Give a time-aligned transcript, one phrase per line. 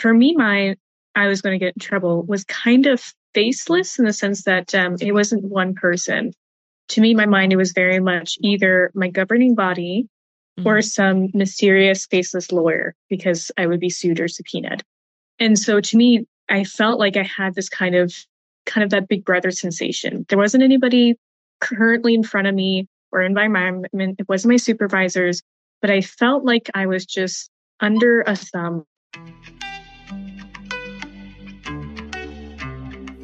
[0.00, 0.76] for me, my
[1.14, 3.02] I was going to get in trouble was kind of
[3.34, 6.32] faceless in the sense that um, it wasn't one person.
[6.90, 10.08] To me, my mind, it was very much either my governing body
[10.58, 10.68] mm-hmm.
[10.68, 14.82] or some mysterious faceless lawyer because I would be sued or subpoenaed.
[15.38, 18.14] And so to me, I felt like I had this kind of
[18.66, 20.26] kind of that big brother sensation.
[20.28, 21.16] There wasn't anybody
[21.60, 24.16] currently in front of me or in my environment.
[24.18, 25.42] It wasn't my supervisors,
[25.80, 28.84] but I felt like I was just under a thumb.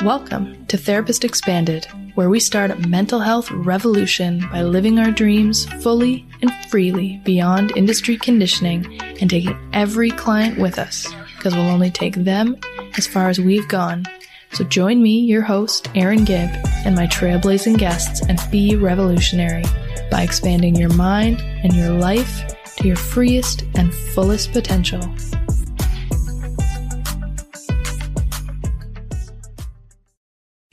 [0.03, 5.67] Welcome to Therapist Expanded, where we start a mental health revolution by living our dreams
[5.83, 11.91] fully and freely beyond industry conditioning and taking every client with us because we'll only
[11.91, 12.57] take them
[12.97, 14.05] as far as we've gone
[14.53, 16.51] so join me, your host, Aaron Gibb,
[16.87, 19.65] and my trailblazing guests and be revolutionary
[20.11, 22.43] by expanding your mind and your life
[22.77, 25.01] to your freest and fullest potential.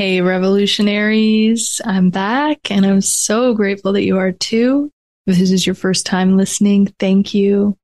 [0.04, 4.92] Hey, revolutionaries, I'm back and I'm so grateful that you are too.
[5.28, 7.78] If this is your first time listening, thank you.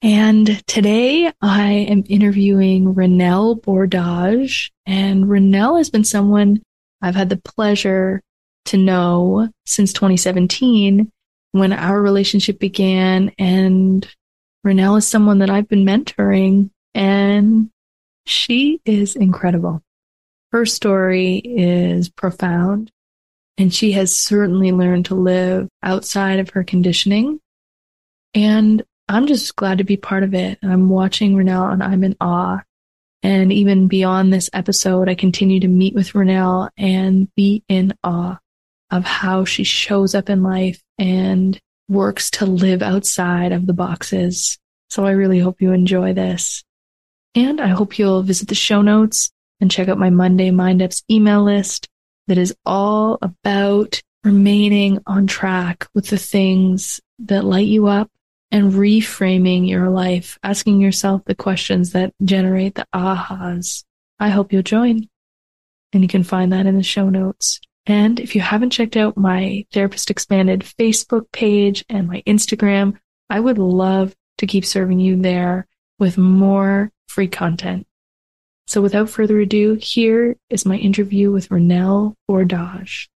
[0.00, 4.70] And today I am interviewing Renelle Bourdage.
[4.86, 6.62] And Renelle has been someone
[7.02, 8.22] I've had the pleasure
[8.66, 11.10] to know since 2017
[11.50, 13.32] when our relationship began.
[13.36, 14.06] And
[14.64, 17.68] Renelle is someone that I've been mentoring and
[18.26, 19.82] she is incredible.
[20.52, 22.90] Her story is profound
[23.58, 27.40] and she has certainly learned to live outside of her conditioning.
[28.34, 30.58] And I'm just glad to be part of it.
[30.62, 32.62] I'm watching Renelle and I'm in awe.
[33.22, 38.38] And even beyond this episode, I continue to meet with Renelle and be in awe
[38.90, 44.58] of how she shows up in life and works to live outside of the boxes.
[44.88, 46.62] So I really hope you enjoy this.
[47.34, 51.02] And I hope you'll visit the show notes and check out my Monday Mind Ups
[51.10, 51.88] email list
[52.26, 58.10] that is all about remaining on track with the things that light you up
[58.50, 63.84] and reframing your life, asking yourself the questions that generate the ahas.
[64.18, 65.08] I hope you'll join.
[65.92, 67.60] And you can find that in the show notes.
[67.86, 72.98] And if you haven't checked out my Therapist Expanded Facebook page and my Instagram,
[73.30, 75.66] I would love to keep serving you there
[75.98, 77.86] with more free content.
[78.68, 83.08] So without further ado, here is my interview with Renelle Bourdage.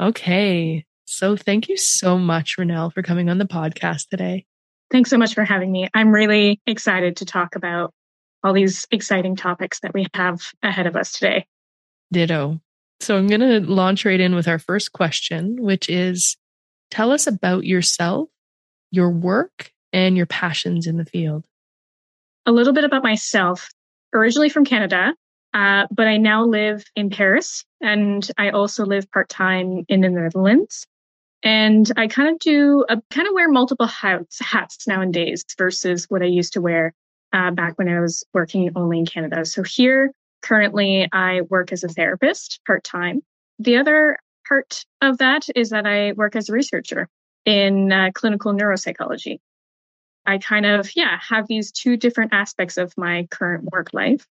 [0.00, 0.84] Okay.
[1.06, 4.46] So thank you so much, Renelle, for coming on the podcast today.
[4.92, 5.88] Thanks so much for having me.
[5.92, 7.92] I'm really excited to talk about
[8.44, 11.44] all these exciting topics that we have ahead of us today.
[12.12, 12.60] Ditto.
[13.00, 16.36] So I'm going to launch right in with our first question, which is
[16.92, 18.28] tell us about yourself,
[18.92, 21.44] your work, and your passions in the field.
[22.46, 23.68] A little bit about myself.
[24.12, 25.14] Originally from Canada,
[25.54, 30.08] uh, but I now live in Paris and I also live part time in the
[30.08, 30.86] Netherlands.
[31.42, 36.26] And I kind of do kind of wear multiple hats, hats nowadays versus what I
[36.26, 36.92] used to wear
[37.32, 39.44] uh, back when I was working only in Canada.
[39.44, 43.22] So here currently I work as a therapist part time.
[43.58, 47.08] The other part of that is that I work as a researcher
[47.44, 49.38] in uh, clinical neuropsychology.
[50.28, 54.26] I kind of, yeah, have these two different aspects of my current work life.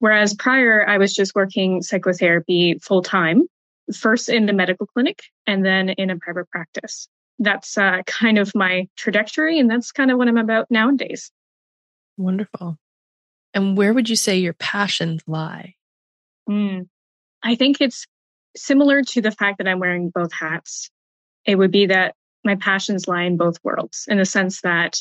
[0.00, 3.44] Whereas prior, I was just working psychotherapy full time
[3.94, 7.06] first in the medical clinic and then in a private practice.
[7.38, 11.30] That's uh, kind of my trajectory, and that's kind of what I'm about nowadays.
[12.16, 12.76] Wonderful.
[13.54, 15.76] And where would you say your passions lie?
[16.50, 16.88] Mm,
[17.44, 18.04] I think it's
[18.56, 20.90] similar to the fact that I'm wearing both hats.
[21.44, 25.00] It would be that my passions lie in both worlds in the sense that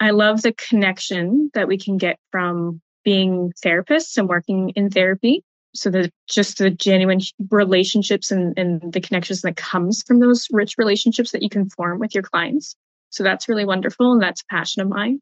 [0.00, 5.42] I love the connection that we can get from being therapists and working in therapy.
[5.74, 7.20] So the just the genuine
[7.50, 11.98] relationships and, and the connections that comes from those rich relationships that you can form
[11.98, 12.74] with your clients.
[13.10, 15.20] So that's really wonderful and that's a passion of mine.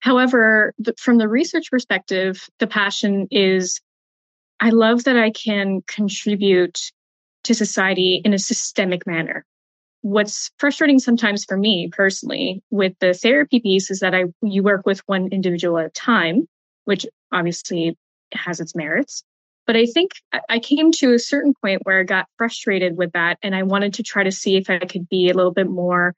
[0.00, 3.80] However the, from the research perspective the passion is
[4.60, 6.78] i love that i can contribute
[7.44, 9.46] to society in a systemic manner
[10.04, 14.84] what's frustrating sometimes for me personally with the therapy piece is that i you work
[14.84, 16.46] with one individual at a time
[16.84, 17.96] which obviously
[18.32, 19.24] has its merits
[19.66, 20.12] but I think
[20.48, 23.38] I came to a certain point where I got frustrated with that.
[23.42, 26.14] And I wanted to try to see if I could be a little bit more.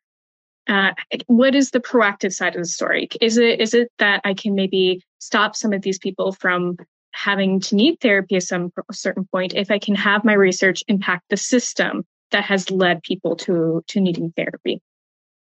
[0.68, 0.92] Uh,
[1.26, 3.08] what is the proactive side of the story?
[3.20, 6.76] Is it is it that I can maybe stop some of these people from
[7.12, 11.24] having to need therapy at some certain point if I can have my research impact
[11.30, 14.80] the system that has led people to to needing therapy?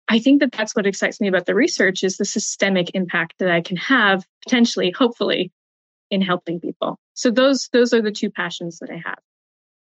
[0.09, 3.51] I think that that's what excites me about the research is the systemic impact that
[3.51, 5.51] I can have potentially, hopefully,
[6.11, 6.99] in helping people.
[7.15, 9.19] So those those are the two passions that I have.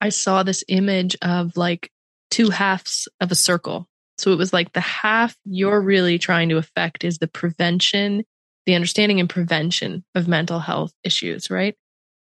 [0.02, 1.92] I saw this image of like
[2.32, 3.88] two halves of a circle.
[4.18, 8.26] So it was like the half you're really trying to affect is the prevention,
[8.66, 11.76] the understanding and prevention of mental health issues, right?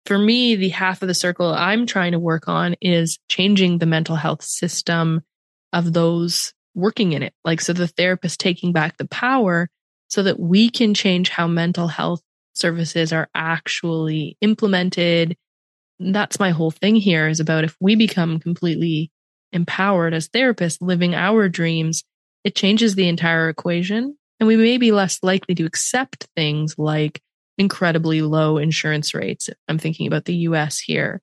[0.06, 3.86] For me, the half of the circle I'm trying to work on is changing the
[3.86, 5.22] mental health system
[5.72, 7.34] of those working in it.
[7.44, 9.68] Like, so the therapist taking back the power
[10.08, 12.22] so that we can change how mental health
[12.54, 15.36] services are actually implemented.
[15.98, 19.10] That's my whole thing here is about if we become completely
[19.52, 22.04] empowered as therapists living our dreams,
[22.44, 24.16] it changes the entire equation.
[24.38, 27.20] And we may be less likely to accept things like
[27.58, 29.48] incredibly low insurance rates.
[29.68, 31.22] I'm thinking about the US here.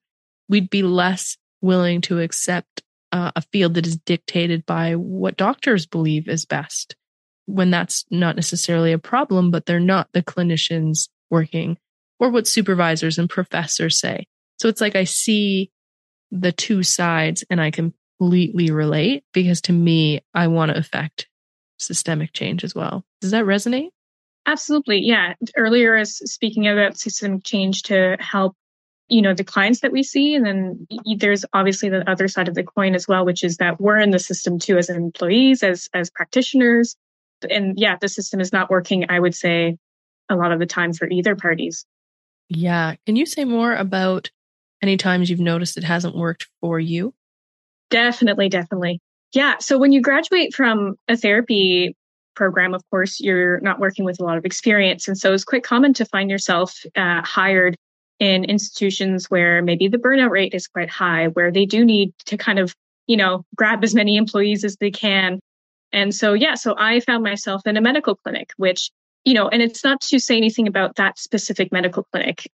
[0.50, 2.82] We'd be less willing to accept
[3.12, 6.96] uh, a field that is dictated by what doctors believe is best
[7.46, 11.78] when that's not necessarily a problem, but they're not the clinicians working
[12.20, 14.26] or what supervisors and professors say.
[14.60, 15.72] So it's like I see
[16.32, 21.28] the two sides and I completely relate because to me, I want to affect
[21.80, 23.06] systemic change as well.
[23.22, 23.90] Does that resonate?
[24.46, 25.00] Absolutely.
[25.00, 25.36] Yeah.
[25.56, 28.56] Earlier, as speaking about systemic change to help
[29.10, 30.88] you know the clients that we see and then
[31.18, 34.12] there's obviously the other side of the coin as well which is that we're in
[34.12, 36.96] the system too as employees as as practitioners
[37.50, 39.78] and yeah the system is not working i would say
[40.30, 41.86] a lot of the time for either parties
[42.50, 44.32] yeah can you say more about
[44.82, 47.14] any times you've noticed it hasn't worked for you
[47.90, 49.02] definitely definitely
[49.34, 51.96] yeah so when you graduate from a therapy
[52.36, 55.64] program of course you're not working with a lot of experience and so it's quite
[55.64, 57.76] common to find yourself uh, hired
[58.24, 62.38] in institutions where maybe the burnout rate is quite high, where they do need to
[62.38, 62.74] kind of,
[63.08, 65.40] you know, grab as many employees as they can.
[65.92, 68.92] And so, yeah, so I found myself in a medical clinic, which,
[69.26, 72.50] you know, and it's not to say anything about that specific medical clinic.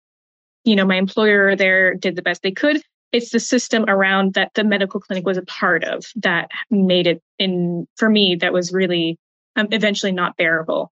[0.65, 2.81] You know, my employer there did the best they could.
[3.13, 7.23] It's the system around that the medical clinic was a part of that made it
[7.39, 9.19] in, for me, that was really
[9.57, 10.93] um, eventually not bearable.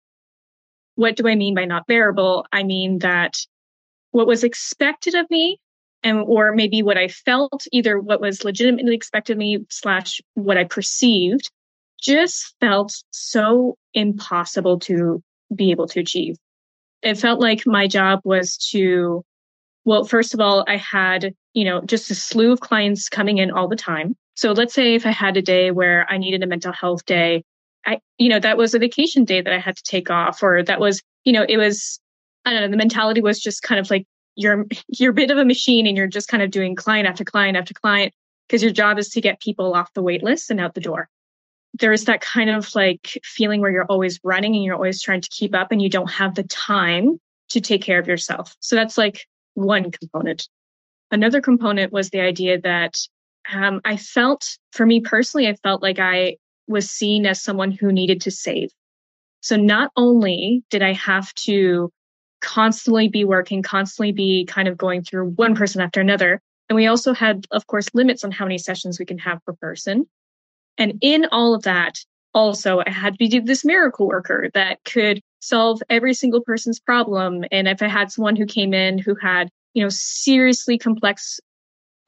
[0.95, 2.47] What do I mean by not bearable?
[2.53, 3.39] I mean that
[4.13, 5.59] what was expected of me
[6.03, 10.59] and or maybe what I felt, either what was legitimately expected of me slash what
[10.59, 11.51] I perceived,
[12.01, 15.23] just felt so impossible to
[15.55, 16.37] be able to achieve.
[17.03, 19.25] It felt like my job was to,
[19.85, 23.51] well, first of all, I had, you know, just a slew of clients coming in
[23.51, 24.17] all the time.
[24.35, 27.45] So let's say if I had a day where I needed a mental health day,
[27.85, 30.63] I, you know, that was a vacation day that I had to take off, or
[30.63, 32.01] that was, you know, it was
[32.45, 34.07] I don't know, the mentality was just kind of like
[34.37, 37.25] you're you're a bit of a machine and you're just kind of doing client after
[37.25, 38.13] client after client
[38.49, 41.09] because your job is to get people off the wait list and out the door.
[41.79, 45.23] There is that kind of like feeling where you're always running and you're always trying
[45.23, 47.19] to keep up and you don't have the time
[47.51, 48.55] to take care of yourself.
[48.61, 50.49] So that's like one component.
[51.11, 52.99] Another component was the idea that
[53.53, 56.37] um, I felt, for me personally, I felt like I
[56.73, 58.71] was seen as someone who needed to save.
[59.41, 61.91] So not only did I have to
[62.41, 66.41] constantly be working, constantly be kind of going through one person after another.
[66.69, 69.53] And we also had, of course, limits on how many sessions we can have per
[69.55, 70.07] person.
[70.79, 71.99] And in all of that,
[72.35, 77.45] also, I had to be this miracle worker that could solve every single person's problem.
[77.53, 81.41] And if I had someone who came in who had, you know, seriously complex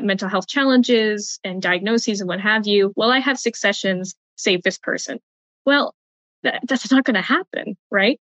[0.01, 4.63] mental health challenges and diagnoses and what have you, well, I have six sessions, save
[4.63, 5.19] this person.
[5.65, 5.95] Well,
[6.43, 8.21] that, that's not going to happen, right?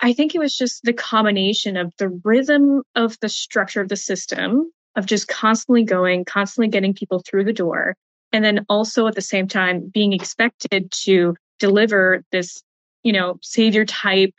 [0.00, 3.96] I think it was just the combination of the rhythm of the structure of the
[3.96, 7.94] system of just constantly going, constantly getting people through the door.
[8.32, 12.62] And then also at the same time being expected to deliver this,
[13.02, 14.34] you know, savior type,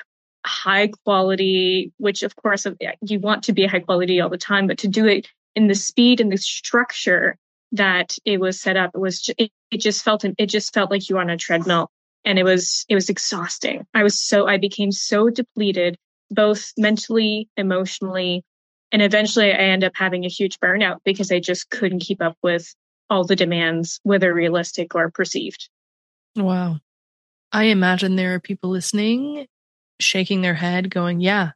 [0.45, 2.65] high quality, which of course
[3.01, 5.75] you want to be high quality all the time, but to do it in the
[5.75, 7.37] speed and the structure
[7.73, 11.09] that it was set up, it was, it, it just felt, it just felt like
[11.09, 11.89] you were on a treadmill
[12.25, 13.85] and it was it was exhausting.
[13.93, 15.97] I was so i became so depleted
[16.29, 18.43] both mentally emotionally
[18.91, 22.37] and eventually i end up having a huge burnout because i just couldn't keep up
[22.41, 22.73] with
[23.09, 25.69] all the demands whether realistic or perceived.
[26.37, 26.77] Wow.
[27.51, 29.47] I imagine there are people listening
[29.99, 31.51] shaking their head going yeah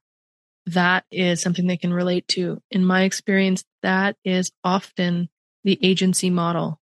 [0.67, 2.59] that is something they can relate to.
[2.71, 5.29] In my experience that is often
[5.63, 6.79] the agency model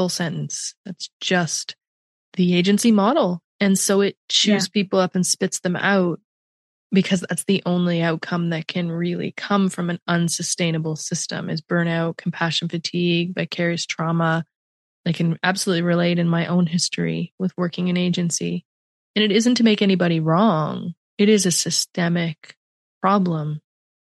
[0.00, 1.76] full sentence that's just
[2.32, 3.42] the agency model.
[3.60, 4.72] And so it chews yeah.
[4.72, 6.20] people up and spits them out
[6.90, 12.16] because that's the only outcome that can really come from an unsustainable system is burnout,
[12.16, 14.46] compassion fatigue, vicarious trauma.
[15.04, 18.64] I can absolutely relate in my own history with working in agency.
[19.14, 20.94] And it isn't to make anybody wrong.
[21.18, 22.56] It is a systemic
[23.02, 23.60] problem.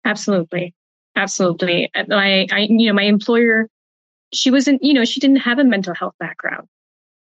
[0.03, 0.75] Absolutely.
[1.15, 1.89] Absolutely.
[1.95, 3.69] I, I, you know, my employer,
[4.33, 6.67] she wasn't, you know, she didn't have a mental health background.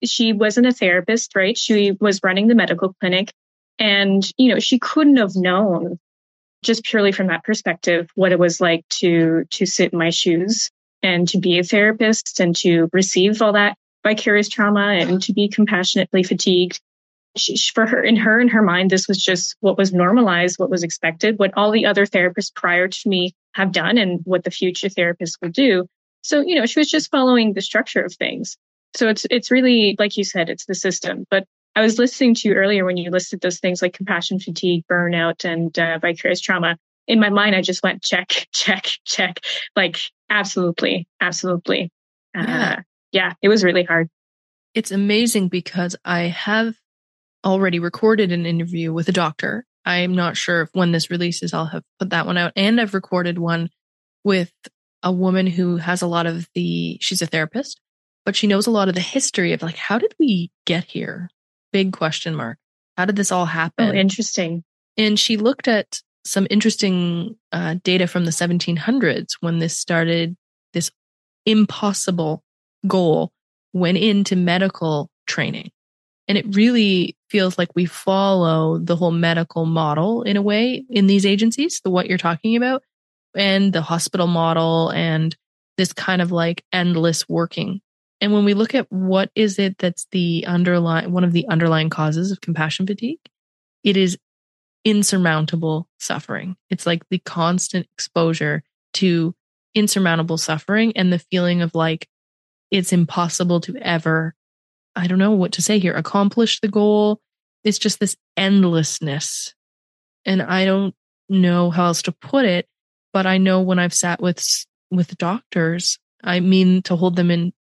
[0.04, 1.57] She wasn't a therapist, right?
[1.57, 3.33] She was running the medical clinic
[3.78, 5.99] and, you know, she couldn't have known
[6.62, 10.71] just purely from that perspective what it was like to, to sit in my shoes
[11.02, 13.76] and to be a therapist and to receive all that
[14.07, 16.80] vicarious trauma and to be compassionately fatigued.
[17.37, 20.71] She, for her, in her, in her mind, this was just what was normalized, what
[20.71, 24.50] was expected, what all the other therapists prior to me have done and what the
[24.50, 25.87] future therapists will do.
[26.23, 28.57] So, you know, she was just following the structure of things.
[28.97, 31.25] So it's, it's really, like you said, it's the system.
[31.31, 31.45] But
[31.77, 35.45] I was listening to you earlier when you listed those things like compassion fatigue, burnout,
[35.45, 36.77] and uh, vicarious trauma
[37.11, 39.41] in my mind, I just went check, check, check.
[39.77, 39.99] Like,
[40.31, 41.91] absolutely, absolutely.
[42.37, 42.81] Uh, yeah.
[43.12, 44.09] Yeah, it was really hard.
[44.73, 46.77] It's amazing because I have
[47.45, 49.67] already recorded an interview with a doctor.
[49.85, 52.53] I'm not sure if when this releases, I'll have put that one out.
[52.55, 53.71] And I've recorded one
[54.23, 54.53] with
[55.02, 57.80] a woman who has a lot of the, she's a therapist,
[58.25, 61.30] but she knows a lot of the history of like, how did we get here?
[61.73, 62.59] Big question mark.
[62.97, 63.88] How did this all happen?
[63.88, 64.64] Oh, interesting.
[64.97, 70.37] And she looked at some interesting uh, data from the 1700s when this started,
[70.75, 70.90] this
[71.47, 72.42] impossible
[72.87, 73.33] goal
[73.73, 75.71] went into medical training.
[76.28, 81.07] And it really feels like we follow the whole medical model in a way in
[81.07, 82.83] these agencies, the what you're talking about,
[83.37, 85.37] and the hospital model and
[85.76, 87.80] this kind of like endless working.
[88.20, 91.90] And when we look at what is it that's the underlying, one of the underlying
[91.90, 93.20] causes of compassion fatigue,
[93.82, 94.18] it is
[94.84, 96.56] insurmountable suffering.
[96.68, 98.62] It's like the constant exposure
[98.94, 99.34] to
[99.75, 102.08] insurmountable suffering and the feeling of like
[102.70, 104.34] it's impossible to ever,
[104.94, 107.20] I don't know what to say here, accomplish the goal.
[107.64, 109.54] It's just this endlessness.
[110.25, 110.94] And I don't
[111.28, 112.66] know how else to put it,
[113.12, 114.45] but I know when I've sat with,
[114.90, 117.52] with doctors, I mean to hold them in,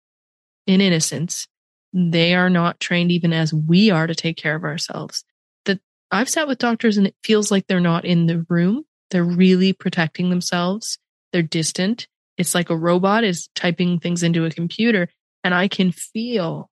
[0.68, 1.48] in innocence.
[1.94, 5.24] They are not trained even as we are to take care of ourselves.
[5.66, 5.80] That
[6.12, 8.84] I've sat with doctors and it feels like they're not in the room.
[9.10, 11.00] They're really protecting themselves.
[11.34, 12.08] They're distant.
[12.38, 15.10] It's like a robot is typing things into a computer
[15.44, 16.70] and I can feel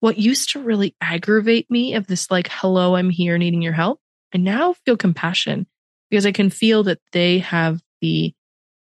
[0.00, 4.00] what used to really aggravate me of this like, hello, I'm here needing your help.
[4.34, 5.66] I now feel compassion
[6.10, 8.34] because I can feel that they have the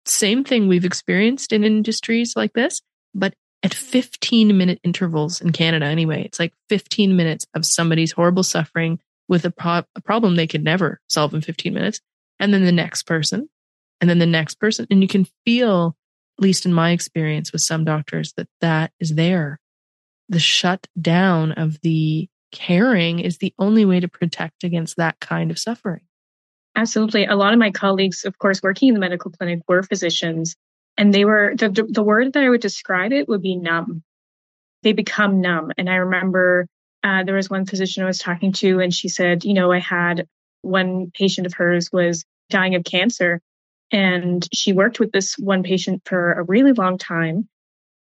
[0.06, 2.82] same thing we've experienced in industries like this,
[3.13, 6.24] but at 15 minute intervals in Canada anyway.
[6.24, 10.63] It's like 15 minutes of somebody's horrible suffering with a, pro- a problem they could
[10.63, 12.01] never solve in 15 minutes.
[12.39, 13.50] And then the next person,
[14.00, 14.88] and then the next person.
[14.89, 15.96] And you can feel,
[16.39, 19.60] at least in my experience with some doctors, that that is there.
[20.27, 25.51] The shut down of the caring is the only way to protect against that kind
[25.51, 26.01] of suffering.
[26.75, 27.25] Absolutely.
[27.25, 30.56] A lot of my colleagues, of course, working in the medical clinic were physicians,
[30.98, 34.04] and they were the, the word that I would describe it would be numb.
[34.84, 35.72] They become numb.
[35.78, 36.68] And I remember
[37.04, 39.80] uh, there was one physician I was talking to, and she said, you know, I
[39.80, 40.28] had
[40.62, 43.42] one patient of hers was dying of cancer,
[43.92, 47.50] and she worked with this one patient for a really long time.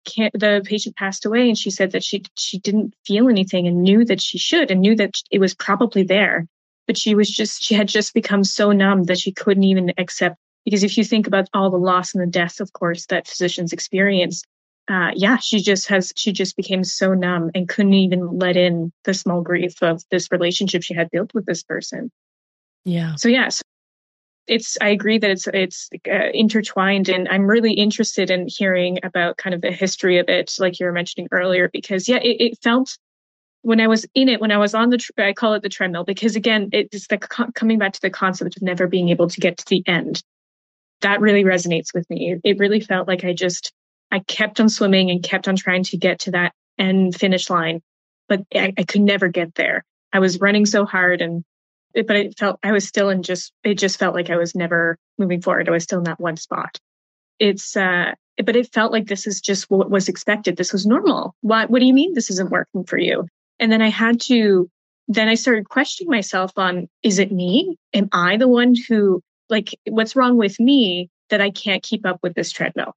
[0.05, 3.83] Can- the patient passed away, and she said that she she didn't feel anything and
[3.83, 6.47] knew that she should, and knew that it was probably there,
[6.87, 10.37] but she was just she had just become so numb that she couldn't even accept.
[10.65, 13.73] Because if you think about all the loss and the death, of course, that physicians
[13.73, 14.43] experience,
[14.89, 18.91] uh, yeah, she just has, she just became so numb and couldn't even let in
[19.05, 22.11] the small grief of this relationship she had built with this person.
[22.87, 23.15] Yeah.
[23.17, 23.63] So, yes,
[24.47, 29.37] it's, I agree that it's, it's uh, intertwined and I'm really interested in hearing about
[29.37, 32.59] kind of the history of it, like you were mentioning earlier, because yeah, it, it
[32.63, 32.97] felt
[33.65, 36.05] when I was in it, when I was on the, I call it the treadmill,
[36.05, 39.57] because again, it's the coming back to the concept of never being able to get
[39.57, 40.23] to the end.
[41.01, 42.37] That really resonates with me.
[42.45, 43.73] It really felt like I just,
[44.11, 47.81] I kept on swimming and kept on trying to get to that end finish line,
[48.29, 49.83] but I, I could never get there.
[50.13, 51.43] I was running so hard and
[51.95, 54.55] it, but it felt I was still in just it just felt like I was
[54.55, 55.69] never moving forward.
[55.69, 56.79] I was still in that one spot.
[57.39, 58.13] It's uh
[58.45, 60.57] but it felt like this is just what was expected.
[60.57, 61.35] This was normal.
[61.41, 63.27] What what do you mean this isn't working for you?
[63.59, 64.71] And then I had to
[65.07, 67.77] then I started questioning myself on is it me?
[67.93, 69.21] Am I the one who
[69.51, 72.95] like what's wrong with me that I can't keep up with this treadmill?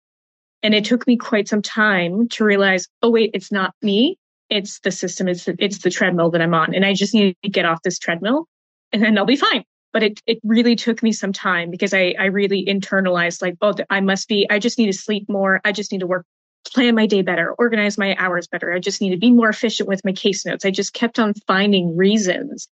[0.64, 4.18] And it took me quite some time to realize, oh, wait, it's not me.
[4.50, 5.28] It's the system.
[5.28, 6.74] It's the, it's the treadmill that I'm on.
[6.74, 8.48] And I just need to get off this treadmill
[8.92, 9.64] and then I'll be fine.
[9.94, 13.74] But it, it really took me some time because I, I really internalized like, oh,
[13.90, 15.62] I must be, I just need to sleep more.
[15.64, 16.26] I just need to work
[16.74, 18.74] plan my day better, organize my hours better.
[18.74, 20.66] I just need to be more efficient with my case notes.
[20.66, 22.68] I just kept on finding reasons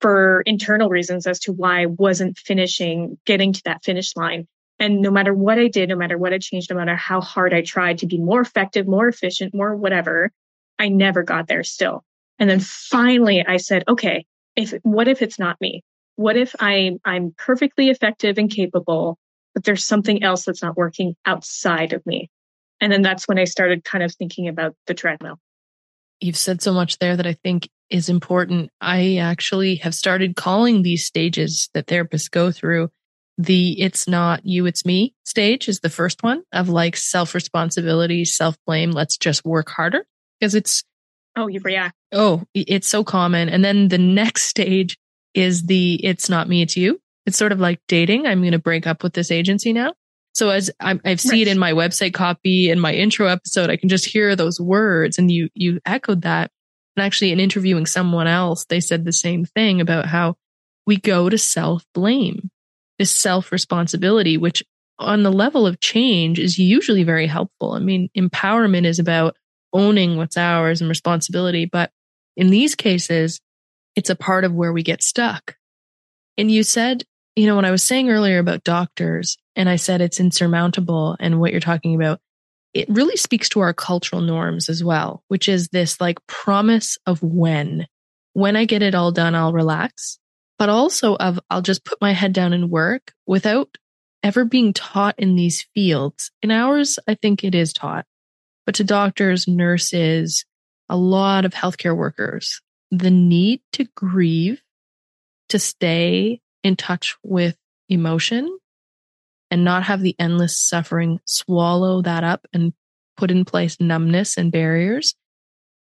[0.00, 4.46] for internal reasons as to why I wasn't finishing, getting to that finish line.
[4.78, 7.54] And no matter what I did, no matter what I changed, no matter how hard
[7.54, 10.30] I tried to be more effective, more efficient, more whatever,
[10.78, 12.04] I never got there still.
[12.38, 15.82] And then finally I said, okay, if what if it's not me?
[16.16, 19.18] What if I I'm perfectly effective and capable,
[19.54, 22.30] but there's something else that's not working outside of me?
[22.80, 25.38] And then that's when I started kind of thinking about the treadmill.
[26.20, 28.70] You've said so much there that I think is important.
[28.80, 32.90] I actually have started calling these stages that therapists go through
[33.38, 38.24] the it's not you, it's me stage is the first one of like self responsibility,
[38.24, 38.92] self blame.
[38.92, 40.06] Let's just work harder
[40.40, 40.82] because it's.
[41.36, 41.94] Oh, you react.
[42.12, 43.50] Oh, it's so common.
[43.50, 44.96] And then the next stage
[45.34, 46.98] is the it's not me, it's you.
[47.26, 48.26] It's sort of like dating.
[48.26, 49.92] I'm going to break up with this agency now.
[50.36, 51.40] So as I, I see right.
[51.40, 55.16] it in my website copy in my intro episode, I can just hear those words
[55.16, 56.50] and you, you echoed that.
[56.94, 60.34] And actually in interviewing someone else, they said the same thing about how
[60.86, 62.50] we go to self blame,
[62.98, 64.62] this self responsibility, which
[64.98, 67.72] on the level of change is usually very helpful.
[67.72, 69.36] I mean, empowerment is about
[69.72, 71.64] owning what's ours and responsibility.
[71.64, 71.90] But
[72.36, 73.40] in these cases,
[73.94, 75.56] it's a part of where we get stuck.
[76.36, 77.04] And you said,
[77.36, 81.38] you know, when I was saying earlier about doctors, and I said it's insurmountable and
[81.38, 82.20] what you're talking about,
[82.74, 87.22] it really speaks to our cultural norms as well, which is this like promise of
[87.22, 87.86] when.
[88.32, 90.18] When I get it all done, I'll relax,
[90.58, 93.78] but also of I'll just put my head down and work without
[94.22, 96.30] ever being taught in these fields.
[96.42, 98.04] In ours, I think it is taught,
[98.66, 100.44] but to doctors, nurses,
[100.88, 104.60] a lot of healthcare workers, the need to grieve,
[105.48, 107.56] to stay in touch with
[107.88, 108.58] emotion
[109.50, 112.72] and not have the endless suffering swallow that up and
[113.16, 115.14] put in place numbness and barriers.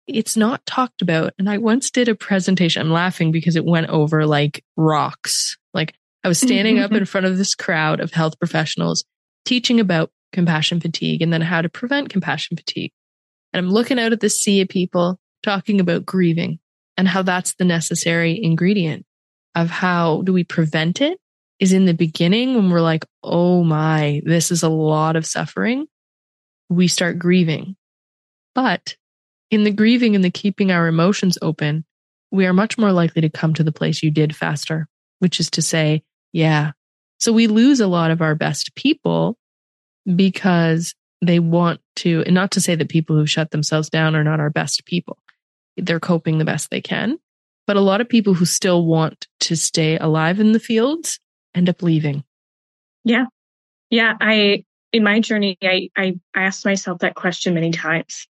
[0.07, 1.33] It's not talked about.
[1.39, 2.83] And I once did a presentation.
[2.83, 5.57] I'm laughing because it went over like rocks.
[5.75, 9.05] Like I was standing up in front of this crowd of health professionals
[9.45, 12.93] teaching about compassion fatigue and then how to prevent compassion fatigue.
[13.53, 16.59] And I'm looking out at the sea of people talking about grieving
[16.97, 19.05] and how that's the necessary ingredient
[19.55, 21.19] of how do we prevent it
[21.61, 25.87] is in the beginning when we're like, oh my, this is a lot of suffering.
[26.69, 27.77] We start grieving.
[28.55, 28.97] But
[29.51, 31.85] in the grieving and the keeping our emotions open,
[32.31, 34.89] we are much more likely to come to the place you did faster,
[35.19, 36.73] which is to say, yeah.
[37.19, 39.37] So we lose a lot of our best people
[40.17, 44.25] because they want to, and not to say that people who shut themselves down are
[44.25, 45.19] not our best people.
[45.77, 47.19] They're coping the best they can.
[47.67, 51.21] But a lot of people who still want to stay alive in the fields
[51.55, 52.25] end up leaving?
[53.05, 53.27] Yeah.
[53.91, 54.15] Yeah.
[54.21, 58.27] I, in my journey, I, I asked myself that question many times.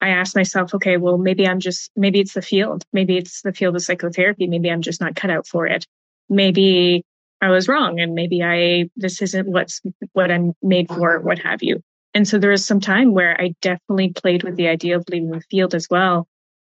[0.00, 2.84] I asked myself, okay, well, maybe I'm just, maybe it's the field.
[2.92, 4.46] Maybe it's the field of psychotherapy.
[4.46, 5.86] Maybe I'm just not cut out for it.
[6.30, 7.04] Maybe
[7.42, 11.62] I was wrong and maybe I, this isn't what's, what I'm made for, what have
[11.62, 11.82] you.
[12.14, 15.30] And so there was some time where I definitely played with the idea of leaving
[15.30, 16.26] the field as well,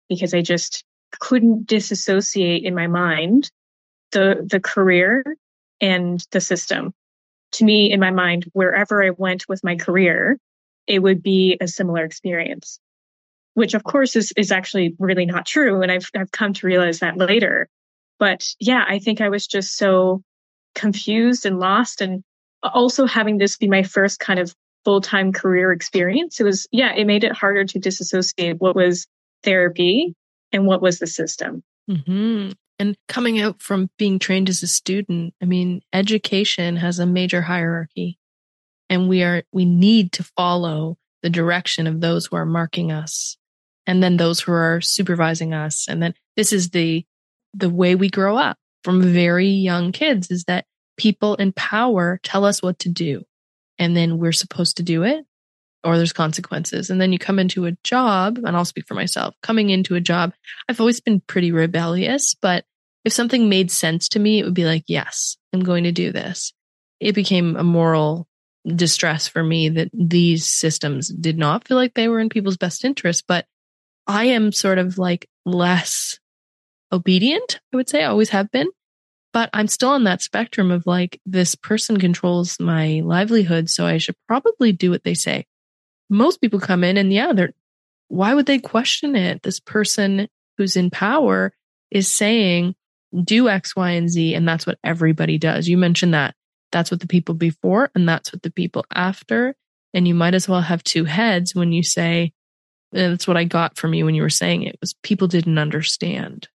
[0.09, 0.83] because I just
[1.19, 3.49] couldn't disassociate in my mind
[4.11, 5.23] the, the career
[5.81, 6.93] and the system.
[7.53, 10.37] To me, in my mind, wherever I went with my career,
[10.87, 12.79] it would be a similar experience,
[13.53, 15.81] which of course is, is actually really not true.
[15.81, 17.67] And I've, I've come to realize that later.
[18.19, 20.21] But yeah, I think I was just so
[20.75, 22.23] confused and lost and
[22.61, 24.53] also having this be my first kind of
[24.85, 26.39] full-time career experience.
[26.39, 29.07] It was, yeah, it made it harder to disassociate what was
[29.43, 30.15] therapy
[30.51, 31.63] and what was the system.
[31.89, 32.51] Mm-hmm.
[32.79, 37.41] And coming out from being trained as a student, I mean, education has a major
[37.41, 38.17] hierarchy
[38.89, 43.37] and we are, we need to follow the direction of those who are marking us
[43.85, 45.87] and then those who are supervising us.
[45.89, 47.05] And then this is the,
[47.53, 50.65] the way we grow up from very young kids is that
[50.97, 53.23] people in power tell us what to do
[53.77, 55.25] and then we're supposed to do it
[55.83, 56.89] or there's consequences.
[56.89, 60.01] And then you come into a job, and I'll speak for myself, coming into a
[60.01, 60.33] job,
[60.67, 62.65] I've always been pretty rebellious, but
[63.05, 66.11] if something made sense to me, it would be like, yes, I'm going to do
[66.11, 66.53] this.
[66.99, 68.27] It became a moral
[68.67, 72.83] distress for me that these systems did not feel like they were in people's best
[72.83, 73.45] interest, but
[74.05, 76.19] I am sort of like less
[76.91, 78.67] obedient, I would say, I always have been.
[79.31, 83.99] But I'm still on that spectrum of like, this person controls my livelihood, so I
[83.99, 85.45] should probably do what they say
[86.09, 87.53] most people come in and yeah, they're,
[88.07, 89.43] why would they question it?
[89.43, 91.53] This person who's in power
[91.91, 92.75] is saying,
[93.23, 94.33] do X, Y, and Z.
[94.33, 95.67] And that's what everybody does.
[95.67, 96.35] You mentioned that.
[96.71, 99.55] That's what the people before and that's what the people after.
[99.93, 102.31] And you might as well have two heads when you say,
[102.91, 106.47] that's what I got from you when you were saying it was people didn't understand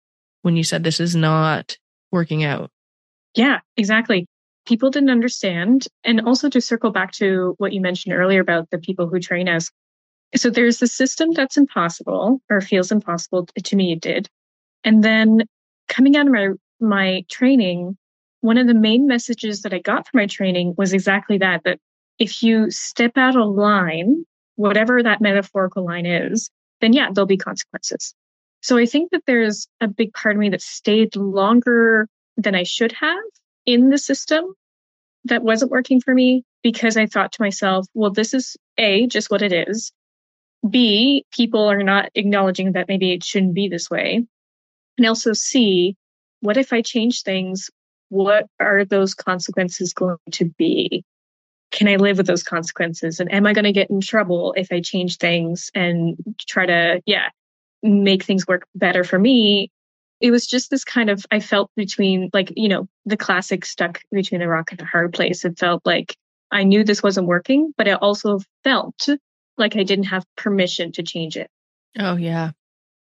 [0.42, 1.78] when you said this is not
[2.12, 2.70] working out.
[3.36, 4.28] Yeah, exactly.
[4.66, 5.88] People didn't understand.
[6.04, 9.50] And also to circle back to what you mentioned earlier about the people who train
[9.50, 9.70] us.
[10.36, 13.46] So there's the system that's impossible or feels impossible.
[13.46, 14.30] To me, it did.
[14.84, 15.44] And then
[15.90, 16.50] coming out of my,
[16.80, 17.98] my training,
[18.42, 21.80] one of the main messages that I got from my training was exactly that, that
[22.20, 26.50] if you step out of line, whatever that metaphorical line is,
[26.82, 28.14] then yeah, there'll be consequences.
[28.62, 32.64] So I think that there's a big part of me that stayed longer than I
[32.64, 33.24] should have
[33.66, 34.46] in the system
[35.26, 39.32] that wasn't working for me because I thought to myself, well, this is A, just
[39.32, 39.92] what it is.
[40.70, 44.26] B, people are not acknowledging that maybe it shouldn't be this way.
[44.98, 45.96] And also C,
[46.42, 47.70] what if I change things?
[48.14, 51.04] what are those consequences going to be?
[51.72, 53.20] Can I live with those consequences?
[53.20, 57.02] And am I going to get in trouble if I change things and try to,
[57.08, 57.30] yeah,
[57.82, 59.72] make things work better for me?
[60.24, 64.02] It was just this kind of, I felt between like, you know, the classic stuck
[64.12, 65.46] between a rock and a hard place.
[65.46, 66.18] It felt like
[66.50, 69.08] I knew this wasn't working, but it also felt
[69.58, 71.52] like I didn't have permission to change it.
[72.00, 72.52] Oh, yeah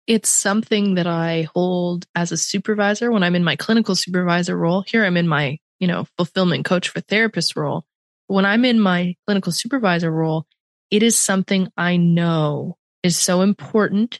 [0.07, 4.83] it's something that I hold as a supervisor when I'm in my clinical supervisor role.
[4.85, 7.85] Here I'm in my, you know, fulfillment coach for therapist role.
[8.27, 10.45] When I'm in my clinical supervisor role,
[10.91, 14.19] it is something I know is so important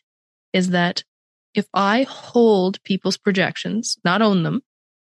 [0.54, 1.04] is that
[1.54, 4.62] if I hold people's projections, not own them,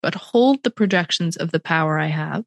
[0.01, 2.43] but hold the projections of the power I have,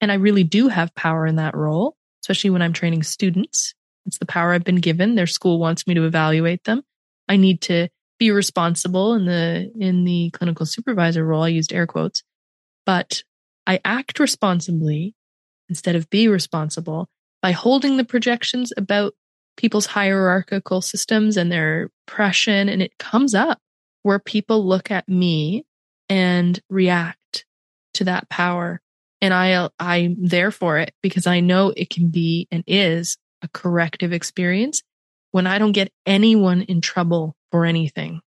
[0.00, 3.74] and I really do have power in that role, especially when I'm training students.
[4.06, 5.14] It's the power I've been given.
[5.14, 6.82] Their school wants me to evaluate them.
[7.28, 11.42] I need to be responsible in the in the clinical supervisor role.
[11.42, 12.22] I used air quotes,
[12.84, 13.22] but
[13.66, 15.14] I act responsibly
[15.68, 17.08] instead of be responsible
[17.40, 19.14] by holding the projections about
[19.56, 22.68] people's hierarchical systems and their oppression.
[22.68, 23.58] And it comes up
[24.02, 25.64] where people look at me
[26.08, 27.44] and react
[27.94, 28.80] to that power.
[29.20, 33.48] And I, I'm there for it because I know it can be and is a
[33.48, 34.82] corrective experience
[35.30, 38.20] when I don't get anyone in trouble for anything.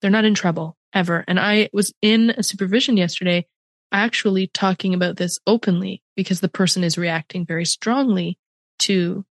[0.00, 1.24] They're not in trouble ever.
[1.26, 3.46] And I was in a supervision yesterday,
[3.92, 8.38] actually talking about this openly because the person is reacting very strongly
[8.80, 9.24] to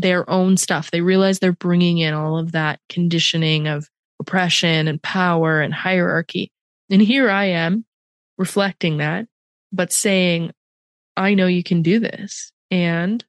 [0.00, 0.90] their own stuff.
[0.90, 3.88] They realize they're bringing in all of that conditioning of
[4.20, 6.50] oppression and power and hierarchy.
[6.90, 7.84] And here I am
[8.36, 9.26] reflecting that,
[9.72, 10.52] but saying,
[11.16, 12.52] I know you can do this.
[12.70, 13.24] And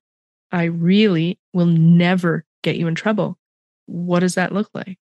[0.52, 3.38] I really will never get you in trouble.
[3.86, 4.98] What does that look like?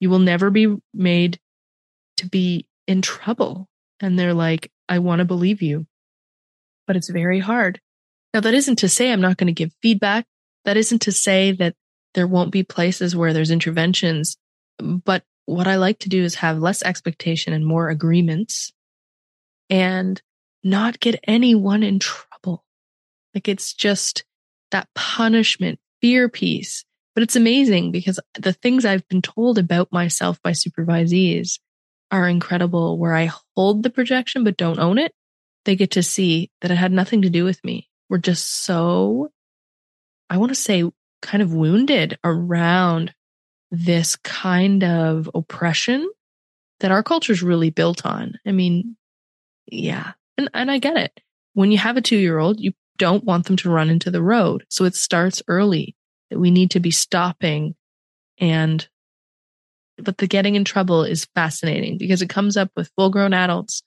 [0.00, 1.38] You will never be made
[2.18, 3.68] to be in trouble.
[4.00, 5.86] And they're like, I want to believe you,
[6.86, 7.80] but it's very hard.
[8.34, 10.26] Now, that isn't to say I'm not going to give feedback.
[10.64, 11.74] That isn't to say that
[12.14, 14.36] there won't be places where there's interventions.
[14.78, 18.72] But what I like to do is have less expectation and more agreements
[19.68, 20.20] and
[20.62, 22.64] not get anyone in trouble.
[23.34, 24.24] Like it's just
[24.70, 30.40] that punishment, fear piece but it's amazing because the things I've been told about myself
[30.42, 31.58] by supervisees
[32.10, 35.12] are incredible where I hold the projection but don't own it.
[35.64, 37.88] They get to see that it had nothing to do with me.
[38.08, 39.30] We're just so,
[40.30, 40.84] I want to say,
[41.20, 43.14] kind of wounded around
[43.70, 46.08] this kind of oppression
[46.80, 48.38] that our culture is really built on.
[48.46, 48.96] I mean,
[49.66, 50.12] yeah.
[50.36, 51.20] And, and I get it.
[51.54, 54.22] When you have a two year old, you don't want them to run into the
[54.22, 54.64] road.
[54.68, 55.96] So it starts early
[56.30, 57.74] that we need to be stopping
[58.38, 58.86] and
[59.98, 63.82] but the getting in trouble is fascinating because it comes up with full grown adults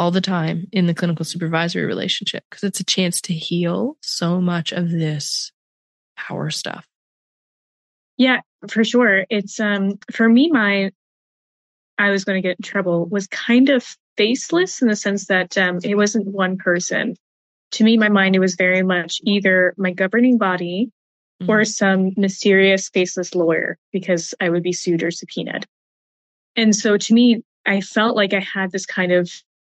[0.00, 4.40] all the time in the clinical supervisory relationship because it's a chance to heal so
[4.40, 5.52] much of this
[6.16, 6.86] power stuff.
[8.16, 9.26] Yeah, for sure.
[9.28, 10.90] It's um for me my
[11.98, 13.86] I was going to get in trouble was kind of
[14.16, 17.14] faceless in the sense that um it wasn't one person.
[17.72, 20.90] To me my mind it was very much either my governing body
[21.42, 21.50] mm-hmm.
[21.50, 25.66] or some mysterious faceless lawyer because I would be sued or subpoenaed.
[26.56, 29.30] And so to me, I felt like I had this kind of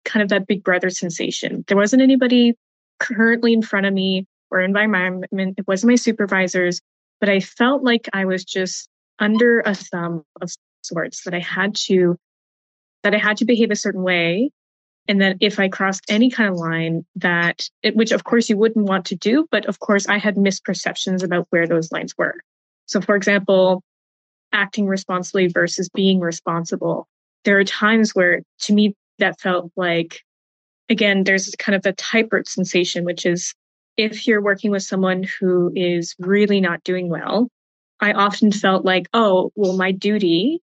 [0.04, 1.64] kind of that big brother sensation.
[1.68, 2.54] There wasn't anybody
[2.98, 5.54] currently in front of me or in my environment.
[5.58, 6.80] It wasn't my supervisors,
[7.20, 8.88] but I felt like I was just
[9.18, 10.50] under a thumb of
[10.82, 12.16] sorts that I had to
[13.02, 14.50] that I had to behave a certain way
[15.08, 18.56] and that if I crossed any kind of line that it, which of course you
[18.56, 22.36] wouldn't want to do, but of course I had misperceptions about where those lines were.
[22.86, 23.82] So for example,
[24.52, 27.08] acting responsibly versus being responsible.
[27.44, 30.20] There are times where to me that felt like,
[30.88, 33.54] again, there's kind of a tightrope sensation, which is
[33.96, 37.48] if you're working with someone who is really not doing well,
[38.00, 40.60] I often felt like, oh, well, my duty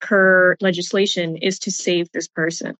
[0.00, 2.74] per legislation is to save this person.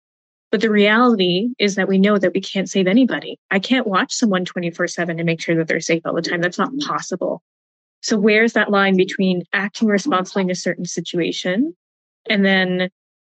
[0.50, 3.38] But the reality is that we know that we can't save anybody.
[3.50, 6.40] I can't watch someone 24 7 and make sure that they're safe all the time.
[6.40, 7.42] That's not possible.
[8.00, 11.74] So, where's that line between acting responsibly in a certain situation
[12.30, 12.88] and then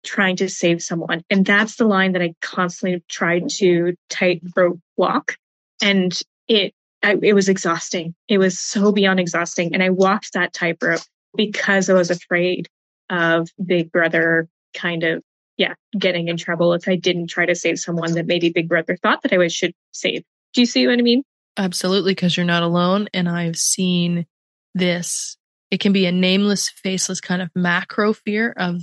[0.06, 1.22] trying to save someone?
[1.28, 5.36] And that's the line that I constantly tried to tightrope walk.
[5.82, 8.14] And it, I, it was exhausting.
[8.28, 9.74] It was so beyond exhausting.
[9.74, 11.02] And I walked that tightrope
[11.36, 12.68] because I was afraid
[13.10, 15.22] of Big Brother kind of
[15.56, 18.96] yeah, getting in trouble if I didn't try to save someone that maybe Big Brother
[18.96, 20.22] thought that I should save.
[20.52, 21.22] Do you see what I mean?
[21.56, 23.08] Absolutely, because you're not alone.
[23.14, 24.26] And I've seen
[24.74, 25.36] this.
[25.70, 28.82] It can be a nameless, faceless kind of macro fear of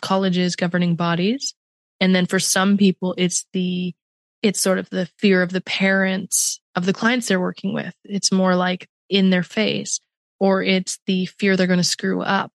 [0.00, 1.54] colleges, governing bodies.
[2.00, 3.94] And then for some people, it's the,
[4.42, 7.94] it's sort of the fear of the parents of the clients they're working with.
[8.04, 10.00] It's more like in their face,
[10.38, 12.52] or it's the fear they're going to screw up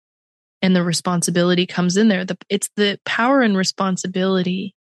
[0.62, 2.25] and the responsibility comes in there.
[2.25, 4.75] The, it's the power and responsibility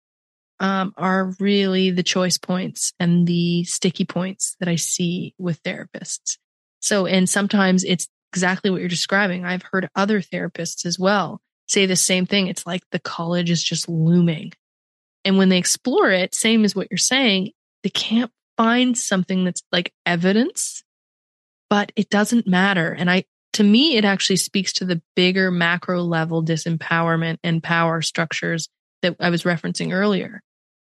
[0.59, 6.37] um, are really the choice points and the sticky points that I see with therapists.
[6.81, 9.45] So, and sometimes it's exactly what you're describing.
[9.45, 12.47] I've heard other therapists as well say the same thing.
[12.47, 14.51] It's like the college is just looming.
[15.23, 17.51] And when they explore it, same as what you're saying,
[17.83, 20.83] they can't find something that's like evidence,
[21.69, 22.91] but it doesn't matter.
[22.91, 28.01] And I, to me, it actually speaks to the bigger macro level disempowerment and power
[28.01, 28.69] structures
[29.01, 30.41] that I was referencing earlier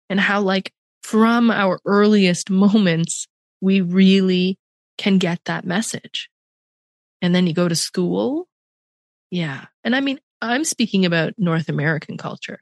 [0.09, 0.73] and how like
[1.03, 3.27] from our earliest moments,
[3.61, 4.59] we really
[4.99, 6.31] can get that message.
[7.23, 8.47] And then you go to school.
[9.31, 9.67] Yeah.
[9.85, 12.61] And I mean, I'm speaking about North American culture.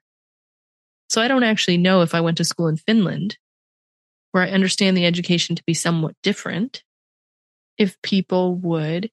[1.08, 3.36] So I don't actually know if I went to school in Finland,
[4.32, 6.82] where I understand the education to be somewhat different,
[7.78, 9.10] if people would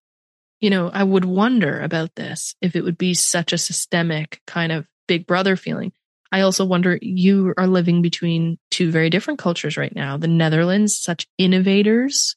[0.61, 4.71] you know, I would wonder about this if it would be such a systemic kind
[4.71, 5.91] of big brother feeling.
[6.31, 10.17] I also wonder you are living between two very different cultures right now.
[10.17, 12.35] The Netherlands, such innovators,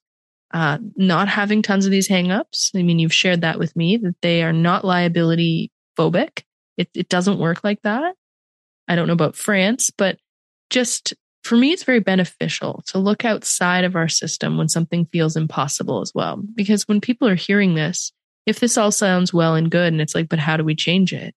[0.52, 2.70] uh, not having tons of these hangups.
[2.74, 6.42] I mean, you've shared that with me that they are not liability phobic.
[6.76, 8.14] It, it doesn't work like that.
[8.88, 10.18] I don't know about France, but
[10.70, 15.36] just for me, it's very beneficial to look outside of our system when something feels
[15.36, 16.42] impossible as well.
[16.54, 18.12] Because when people are hearing this,
[18.46, 21.12] if this all sounds well and good and it's like, but how do we change
[21.12, 21.34] it?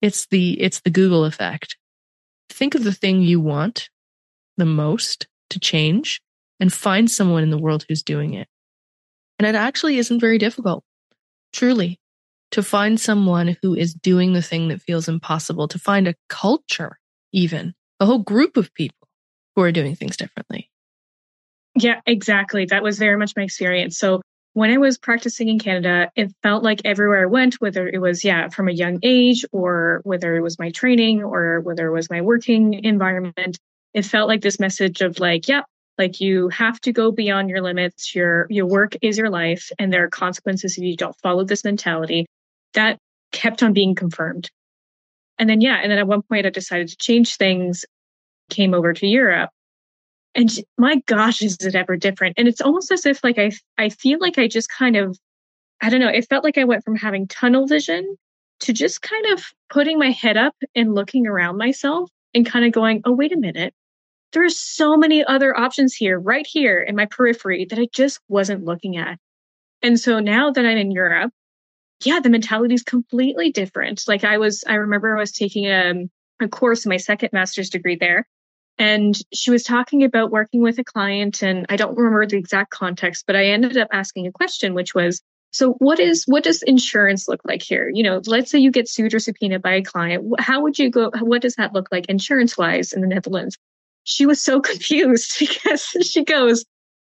[0.00, 1.76] It's the, it's the Google effect.
[2.48, 3.90] Think of the thing you want
[4.56, 6.20] the most to change
[6.60, 8.48] and find someone in the world who's doing it.
[9.38, 10.84] And it actually isn't very difficult,
[11.52, 12.00] truly,
[12.50, 16.98] to find someone who is doing the thing that feels impossible, to find a culture,
[17.32, 19.08] even a whole group of people
[19.54, 20.70] who are doing things differently.
[21.76, 22.64] Yeah, exactly.
[22.66, 23.98] That was very much my experience.
[23.98, 24.20] So
[24.54, 28.24] when I was practicing in Canada, it felt like everywhere I went, whether it was,
[28.24, 32.10] yeah, from a young age or whether it was my training or whether it was
[32.10, 33.58] my working environment,
[33.94, 35.62] it felt like this message of like, yeah,
[35.98, 38.14] like you have to go beyond your limits.
[38.14, 41.64] Your, your work is your life and there are consequences if you don't follow this
[41.64, 42.26] mentality.
[42.74, 42.98] That
[43.32, 44.50] kept on being confirmed.
[45.38, 47.84] And then, yeah, and then at one point I decided to change things
[48.50, 49.50] came over to Europe.
[50.34, 52.34] And my gosh, is it ever different?
[52.38, 55.18] And it's almost as if like I I feel like I just kind of
[55.80, 58.16] I don't know, it felt like I went from having tunnel vision
[58.60, 62.72] to just kind of putting my head up and looking around myself and kind of
[62.72, 63.72] going, oh, wait a minute.
[64.32, 68.64] There's so many other options here, right here in my periphery that I just wasn't
[68.64, 69.18] looking at.
[69.82, 71.32] And so now that I'm in Europe,
[72.04, 74.04] yeah, the mentality is completely different.
[74.06, 77.70] Like I was, I remember I was taking a, um, a course my second master's
[77.70, 78.26] degree there
[78.78, 82.70] and she was talking about working with a client, and I don't remember the exact
[82.70, 86.62] context, but I ended up asking a question, which was, so what is what does
[86.62, 87.90] insurance look like here?
[87.92, 90.24] You know, let's say you get sued or subpoenaed by a client.
[90.38, 91.10] How would you go?
[91.20, 93.58] What does that look like insurance wise in the Netherlands?
[94.04, 96.64] She was so confused because she goes,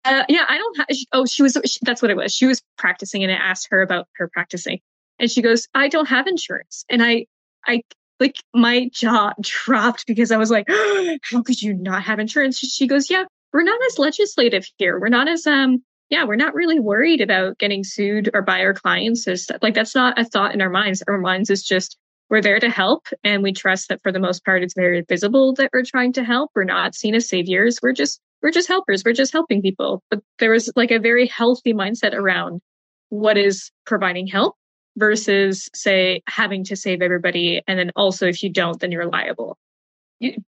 [0.05, 1.57] uh, "Yeah, I don't have." Oh, she was.
[1.65, 2.33] She, that's what it was.
[2.33, 4.79] She was practicing, and I asked her about her practicing,
[5.19, 7.25] and she goes, "I don't have insurance." And I,
[7.65, 7.81] I
[8.19, 10.67] like my jaw dropped because I was like,
[11.31, 12.57] how could you not have insurance?
[12.59, 14.99] She goes, yeah, we're not as legislative here.
[14.99, 18.73] We're not as, um, yeah, we're not really worried about getting sued or by our
[18.73, 19.25] clients.
[19.25, 21.03] There's, like, that's not a thought in our minds.
[21.07, 21.97] Our minds is just,
[22.29, 23.07] we're there to help.
[23.23, 26.23] And we trust that for the most part, it's very visible that we're trying to
[26.23, 26.51] help.
[26.55, 27.79] We're not seen as saviors.
[27.81, 29.03] We're just, we're just helpers.
[29.05, 30.03] We're just helping people.
[30.09, 32.61] But there was like a very healthy mindset around
[33.09, 34.55] what is providing help
[34.97, 39.57] versus say having to save everybody and then also if you don't then you're liable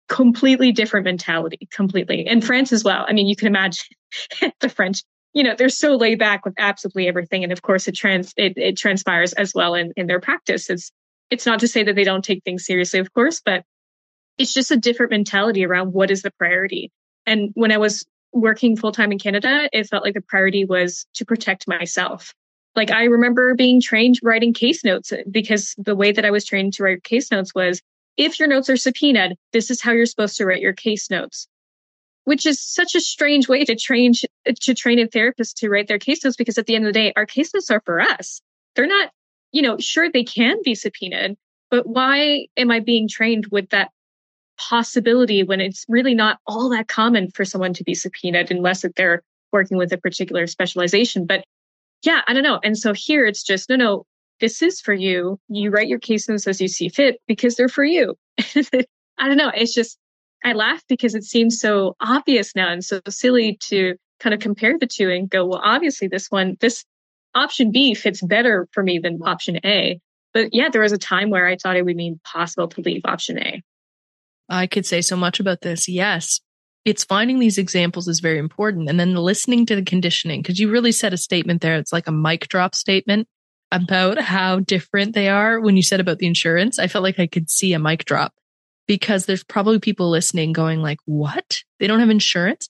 [0.08, 2.26] completely different mentality, completely.
[2.26, 3.04] And France as well.
[3.08, 3.84] I mean, you can imagine
[4.60, 7.44] the French, you know, they're so laid back with absolutely everything.
[7.44, 10.68] And of course it trans it, it transpires as well in, in their practice.
[10.70, 10.90] It's
[11.30, 13.62] it's not to say that they don't take things seriously, of course, but
[14.36, 16.90] it's just a different mentality around what is the priority.
[17.30, 21.06] And when I was working full time in Canada, it felt like the priority was
[21.14, 22.34] to protect myself.
[22.74, 26.72] Like I remember being trained writing case notes because the way that I was trained
[26.74, 27.80] to write case notes was
[28.16, 31.46] if your notes are subpoenaed, this is how you're supposed to write your case notes.
[32.24, 34.12] Which is such a strange way to train
[34.44, 36.98] to train a therapist to write their case notes because at the end of the
[36.98, 38.40] day, our case notes are for us.
[38.74, 39.12] They're not,
[39.52, 41.36] you know, sure they can be subpoenaed,
[41.70, 43.92] but why am I being trained with that
[44.68, 48.94] possibility when it's really not all that common for someone to be subpoenaed unless that
[48.96, 51.26] they're working with a particular specialization.
[51.26, 51.44] But
[52.02, 52.60] yeah, I don't know.
[52.62, 54.04] And so here it's just, no, no,
[54.40, 55.38] this is for you.
[55.48, 58.16] You write your case notes as you see fit because they're for you.
[58.38, 59.52] I don't know.
[59.54, 59.98] It's just,
[60.44, 64.78] I laugh because it seems so obvious now and so silly to kind of compare
[64.78, 66.84] the two and go, well, obviously this one, this
[67.34, 70.00] option B fits better for me than option A.
[70.32, 73.02] But yeah, there was a time where I thought it would be impossible to leave
[73.04, 73.62] option A.
[74.50, 75.88] I could say so much about this.
[75.88, 76.40] Yes.
[76.84, 78.88] It's finding these examples is very important.
[78.88, 81.76] And then listening to the conditioning, because you really said a statement there.
[81.76, 83.28] It's like a mic drop statement
[83.70, 85.60] about how different they are.
[85.60, 88.32] When you said about the insurance, I felt like I could see a mic drop
[88.88, 91.58] because there's probably people listening going like, what?
[91.78, 92.68] They don't have insurance.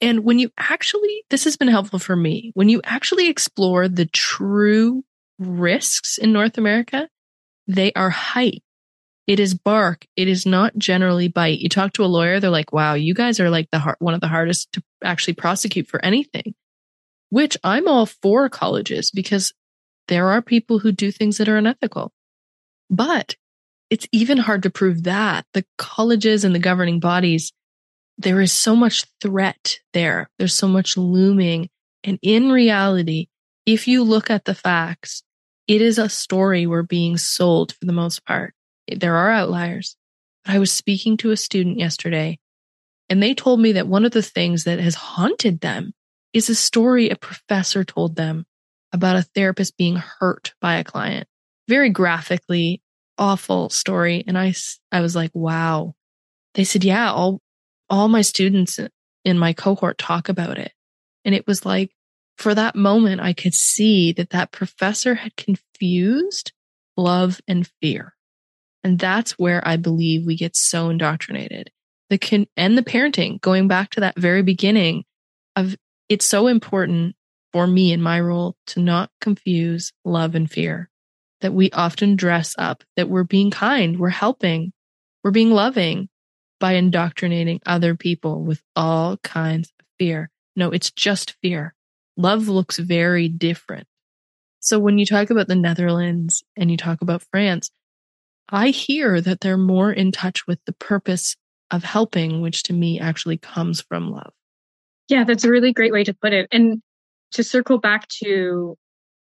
[0.00, 4.06] And when you actually, this has been helpful for me, when you actually explore the
[4.06, 5.04] true
[5.38, 7.08] risks in North America,
[7.66, 8.62] they are height.
[9.28, 10.06] It is bark.
[10.16, 11.58] It is not generally bite.
[11.58, 14.14] You talk to a lawyer, they're like, wow, you guys are like the hard, one
[14.14, 16.54] of the hardest to actually prosecute for anything,
[17.28, 19.52] which I'm all for colleges because
[20.08, 22.10] there are people who do things that are unethical.
[22.88, 23.36] But
[23.90, 27.52] it's even hard to prove that the colleges and the governing bodies,
[28.16, 30.30] there is so much threat there.
[30.38, 31.68] There's so much looming.
[32.02, 33.26] And in reality,
[33.66, 35.22] if you look at the facts,
[35.66, 38.54] it is a story we're being sold for the most part
[38.96, 39.96] there are outliers.
[40.44, 42.38] But I was speaking to a student yesterday
[43.08, 45.92] and they told me that one of the things that has haunted them
[46.32, 48.44] is a story a professor told them
[48.92, 51.26] about a therapist being hurt by a client.
[51.68, 52.82] Very graphically
[53.18, 54.24] awful story.
[54.26, 54.54] And I,
[54.92, 55.94] I was like, wow.
[56.54, 57.40] They said, yeah, all,
[57.90, 58.78] all my students
[59.24, 60.72] in my cohort talk about it.
[61.24, 61.90] And it was like,
[62.36, 66.52] for that moment, I could see that that professor had confused
[66.96, 68.14] love and fear.
[68.88, 71.70] And that's where I believe we get so indoctrinated.
[72.08, 75.04] The con- and the parenting, going back to that very beginning
[75.56, 75.76] of
[76.08, 77.14] it's so important
[77.52, 80.88] for me in my role to not confuse love and fear.
[81.42, 84.72] That we often dress up that we're being kind, we're helping,
[85.22, 86.08] we're being loving
[86.58, 90.30] by indoctrinating other people with all kinds of fear.
[90.56, 91.74] No, it's just fear.
[92.16, 93.86] Love looks very different.
[94.60, 97.70] So when you talk about the Netherlands and you talk about France,
[98.50, 101.36] I hear that they're more in touch with the purpose
[101.70, 104.32] of helping, which to me actually comes from love.
[105.08, 106.48] Yeah, that's a really great way to put it.
[106.50, 106.82] And
[107.32, 108.76] to circle back to,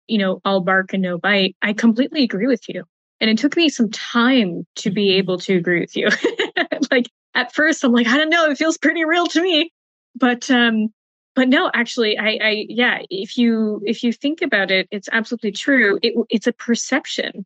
[0.06, 2.84] you know, all bark and no bite, I completely agree with you.
[3.20, 5.18] And it took me some time to be mm-hmm.
[5.18, 6.08] able to agree with you.
[6.90, 9.72] like at first, I'm like, I don't know, it feels pretty real to me.
[10.14, 10.88] But um,
[11.34, 15.52] but no, actually, I, I yeah, if you if you think about it, it's absolutely
[15.52, 15.98] true.
[16.02, 17.44] It, it's a perception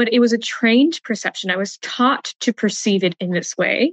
[0.00, 1.50] but it was a trained perception.
[1.50, 3.92] I was taught to perceive it in this way.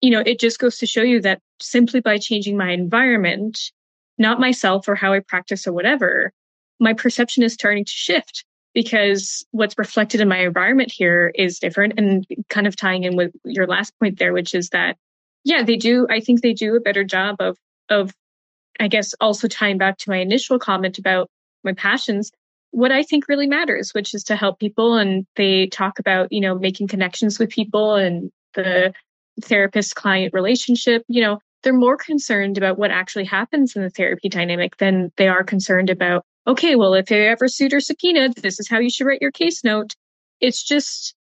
[0.00, 3.72] You know, it just goes to show you that simply by changing my environment,
[4.18, 6.32] not myself or how I practice or whatever,
[6.78, 11.94] my perception is starting to shift because what's reflected in my environment here is different
[11.98, 14.96] and kind of tying in with your last point there, which is that,
[15.42, 17.58] yeah, they do, I think they do a better job of,
[17.88, 18.14] of,
[18.78, 21.28] I guess also tying back to my initial comment about
[21.64, 22.30] my passions,
[22.76, 24.98] what I think really matters, which is to help people.
[24.98, 28.92] And they talk about, you know, making connections with people and the
[29.40, 31.02] therapist client relationship.
[31.08, 35.26] You know, they're more concerned about what actually happens in the therapy dynamic than they
[35.26, 38.90] are concerned about, okay, well, if you ever sued or subpoenaed, this is how you
[38.90, 39.94] should write your case note.
[40.42, 41.14] It's just,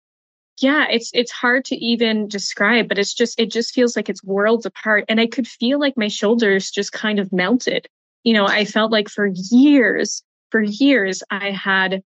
[0.57, 4.23] yeah, it's it's hard to even describe, but it's just it just feels like it's
[4.23, 5.05] worlds apart.
[5.07, 7.85] And I could feel like my shoulders just kind of melted.
[8.23, 10.23] You know, I felt like for years
[10.53, 12.03] for years, I had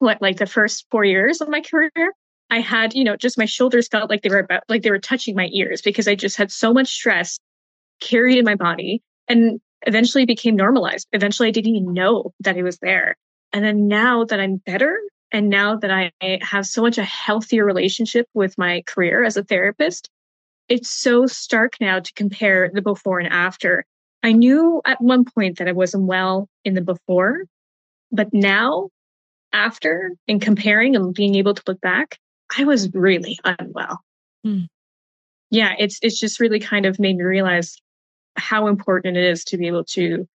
[0.00, 2.12] what, like the first four years of my career,
[2.50, 4.98] I had, you know, just my shoulders felt like they were about, like they were
[4.98, 7.38] touching my ears because I just had so much stress
[8.00, 11.06] carried in my body and eventually became normalized.
[11.12, 13.16] Eventually I didn't even know that it was there.
[13.52, 14.98] And then now that I'm better
[15.30, 16.10] and now that I
[16.42, 20.10] have so much a healthier relationship with my career as a therapist,
[20.68, 23.84] it's so stark now to compare the before and after.
[24.24, 27.44] I knew at one point that I wasn't well in the before,
[28.10, 28.88] but now,
[29.52, 32.18] after and comparing and being able to look back,
[32.56, 34.00] I was really unwell.
[34.44, 34.64] Hmm.
[35.50, 37.76] Yeah, it's it's just really kind of made me realize
[38.36, 40.28] how important it is to be able to,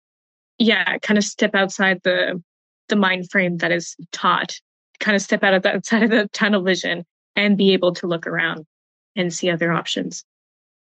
[0.58, 2.42] yeah, kind of step outside the
[2.90, 4.60] the mind frame that is taught,
[5.00, 7.06] kind of step out of that side of the tunnel vision
[7.36, 8.66] and be able to look around
[9.16, 10.24] and see other options.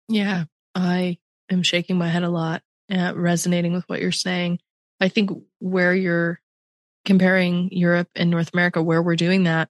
[0.08, 1.18] Yeah, I
[1.50, 2.62] am shaking my head a lot,
[2.92, 4.60] uh, resonating with what you're saying.
[5.00, 6.42] I think where you're
[7.10, 9.68] comparing Europe and North America, where we're doing that,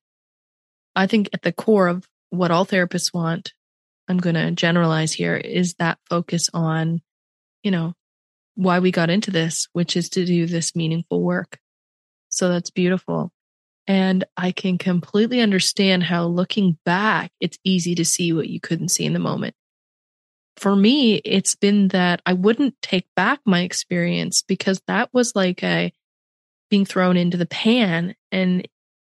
[0.93, 3.53] I think at the core of what all therapists want,
[4.09, 6.99] I'm going to generalize here, is that focus on,
[7.63, 7.93] you know,
[8.55, 11.59] why we got into this, which is to do this meaningful work.
[12.27, 13.31] So that's beautiful.
[13.87, 18.89] And I can completely understand how looking back, it's easy to see what you couldn't
[18.89, 19.55] see in the moment.
[20.57, 25.63] For me, it's been that I wouldn't take back my experience because that was like
[25.63, 25.93] a
[26.69, 28.15] being thrown into the pan.
[28.31, 28.67] And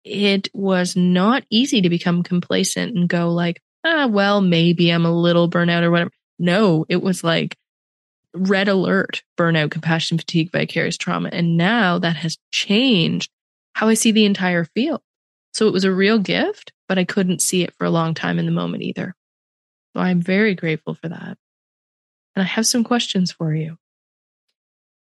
[0.05, 5.13] it was not easy to become complacent and go like, ah, well, maybe I'm a
[5.13, 6.11] little burnout or whatever.
[6.39, 7.57] No, it was like
[8.35, 11.31] red alert, burnout, compassion, fatigue, vicarious trauma.
[11.33, 13.31] And now that has changed
[13.75, 15.01] how I see the entire field.
[15.53, 18.39] So it was a real gift, but I couldn't see it for a long time
[18.39, 19.15] in the moment either.
[19.95, 21.39] So I'm very grateful for that.
[22.35, 23.79] And I have some questions for you.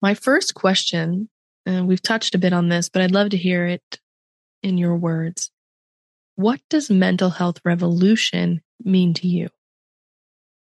[0.03, 1.31] My first question,
[1.67, 3.99] and we've touched a bit on this, but I'd love to hear it
[4.63, 5.51] in your words.
[6.37, 9.49] What does mental health revolution mean to you?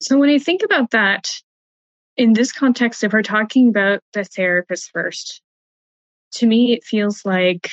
[0.00, 1.30] So, when I think about that
[2.16, 5.42] in this context, if we're talking about the therapist first,
[6.32, 7.70] to me, it feels like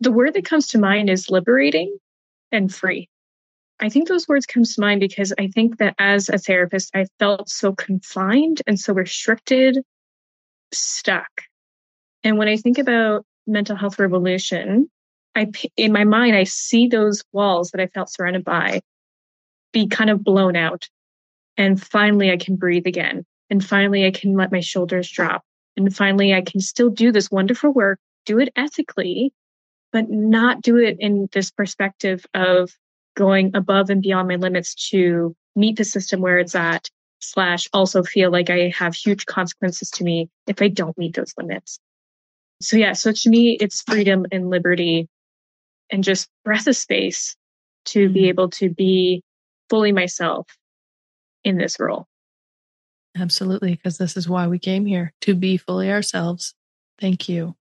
[0.00, 1.98] the word that comes to mind is liberating
[2.50, 3.08] and free.
[3.80, 7.06] I think those words come to mind because I think that as a therapist, I
[7.18, 9.78] felt so confined and so restricted,
[10.72, 11.42] stuck.
[12.22, 14.90] And when I think about mental health revolution,
[15.34, 18.80] I in my mind I see those walls that I felt surrounded by
[19.72, 20.88] be kind of blown out,
[21.56, 25.44] and finally I can breathe again, and finally I can let my shoulders drop,
[25.76, 29.32] and finally I can still do this wonderful work, do it ethically,
[29.92, 32.70] but not do it in this perspective of
[33.16, 36.88] going above and beyond my limits to meet the system where it's at,
[37.20, 41.34] slash also feel like I have huge consequences to me if I don't meet those
[41.36, 41.78] limits.
[42.60, 45.08] So yeah, so to me, it's freedom and liberty
[45.90, 47.36] and just breath of space
[47.86, 48.28] to be mm-hmm.
[48.28, 49.22] able to be
[49.68, 50.46] fully myself
[51.42, 52.06] in this role.
[53.16, 56.54] Absolutely, because this is why we came here to be fully ourselves.
[57.00, 57.56] Thank you.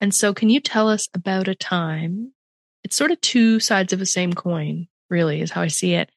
[0.00, 2.32] And so, can you tell us about a time?
[2.84, 6.10] It's sort of two sides of the same coin, really, is how I see it.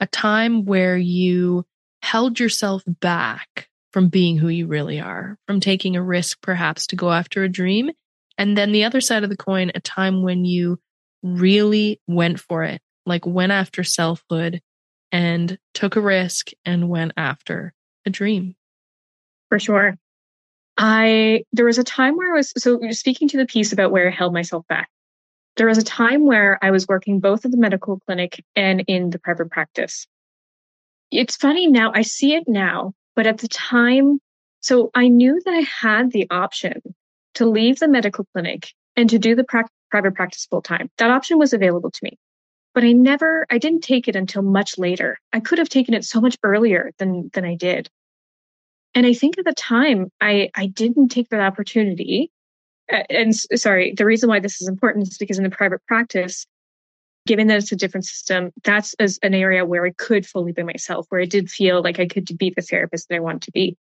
[0.00, 1.64] A time where you
[2.02, 3.68] held yourself back
[3.98, 7.48] from being who you really are, from taking a risk, perhaps to go after a
[7.48, 7.90] dream.
[8.38, 10.78] And then the other side of the coin, a time when you
[11.24, 14.60] really went for it, like went after selfhood
[15.10, 17.74] and took a risk and went after
[18.06, 18.54] a dream.
[19.48, 19.98] For sure.
[20.76, 24.06] I there was a time where I was so speaking to the piece about where
[24.06, 24.88] I held myself back.
[25.56, 29.10] There was a time where I was working both at the medical clinic and in
[29.10, 30.06] the private practice.
[31.10, 34.20] It's funny now, I see it now, but at the time,
[34.60, 36.80] so I knew that I had the option
[37.34, 40.88] to leave the medical clinic and to do the pra- private practice full time.
[40.98, 42.16] That option was available to me.
[42.74, 45.18] But I never I didn't take it until much later.
[45.32, 47.90] I could have taken it so much earlier than than I did.
[48.94, 52.30] And I think at the time, I, I didn't take that opportunity.
[52.88, 56.46] And sorry, the reason why this is important is because in the private practice,
[57.28, 60.62] given that it's a different system, that's as an area where I could fully be
[60.62, 63.52] myself, where I did feel like I could be the therapist that I wanted to
[63.52, 63.76] be.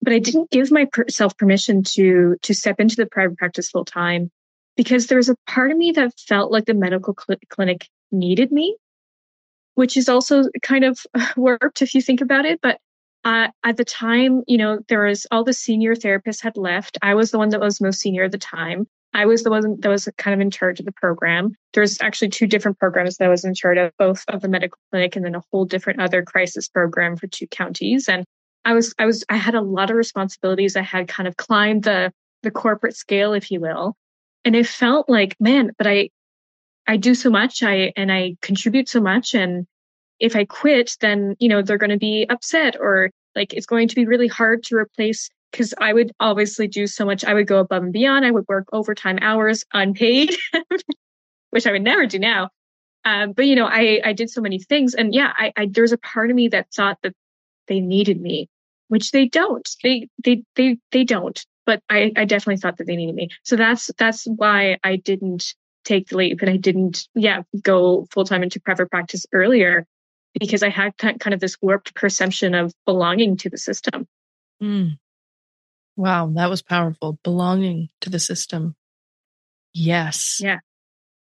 [0.00, 4.30] But I didn't give myself permission to to step into the private practice full time
[4.76, 8.52] because there was a part of me that felt like the medical cl- clinic needed
[8.52, 8.76] me,
[9.74, 10.98] which is also kind of
[11.36, 12.60] warped if you think about it.
[12.62, 12.78] But
[13.24, 16.98] uh, at the time, you know, there was all the senior therapists had left.
[17.02, 18.86] I was the one that was most senior at the time.
[19.12, 21.54] I was the one that was kind of in charge of the program.
[21.74, 24.78] There's actually two different programs that I was in charge of, both of the medical
[24.90, 28.08] clinic and then a whole different other crisis program for two counties.
[28.08, 28.24] And
[28.64, 30.76] I was, I was, I had a lot of responsibilities.
[30.76, 33.96] I had kind of climbed the the corporate scale, if you will,
[34.44, 36.08] and it felt like, man, but I,
[36.86, 37.62] I do so much.
[37.62, 39.66] I and I contribute so much, and
[40.18, 43.88] if I quit, then, you know, they're going to be upset or like it's going
[43.88, 47.24] to be really hard to replace because I would obviously do so much.
[47.24, 48.24] I would go above and beyond.
[48.24, 50.36] I would work overtime hours unpaid,
[51.50, 52.50] which I would never do now.
[53.04, 55.92] Um, but you know, I I did so many things, and yeah, I, I there's
[55.92, 57.14] a part of me that thought that
[57.66, 58.48] they needed me,
[58.88, 59.68] which they don't.
[59.82, 61.42] They they they they don't.
[61.66, 63.30] But I I definitely thought that they needed me.
[63.42, 68.24] So that's that's why I didn't take the leap and I didn't yeah go full
[68.24, 69.86] time into private practice earlier
[70.38, 74.06] because I had kind of this warped perception of belonging to the system.
[74.62, 74.98] Mm.
[76.00, 77.18] Wow, that was powerful.
[77.22, 78.74] Belonging to the system.
[79.74, 80.38] Yes.
[80.40, 80.60] Yeah.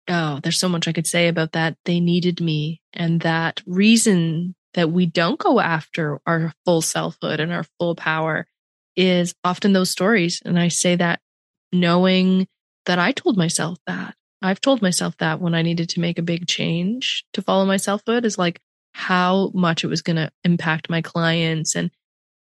[0.07, 1.77] Oh, there's so much I could say about that.
[1.87, 2.81] They needed me.
[2.93, 8.47] And that reason that we don't go after our full selfhood and our full power
[8.95, 10.41] is often those stories.
[10.45, 11.19] And I say that
[11.73, 12.47] knowing
[12.87, 14.15] that I told myself that.
[14.41, 17.77] I've told myself that when I needed to make a big change to follow my
[17.77, 18.61] selfhood is like
[18.93, 21.75] how much it was going to impact my clients.
[21.75, 21.91] And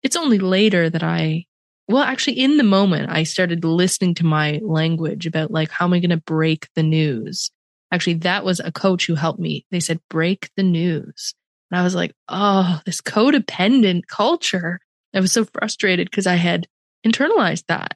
[0.01, 1.45] it's only later that I,
[1.87, 5.93] well, actually, in the moment, I started listening to my language about like, how am
[5.93, 7.51] I going to break the news?
[7.91, 9.65] Actually, that was a coach who helped me.
[9.71, 11.33] They said, break the news.
[11.69, 14.79] And I was like, oh, this codependent culture.
[15.13, 16.67] I was so frustrated because I had
[17.05, 17.93] internalized that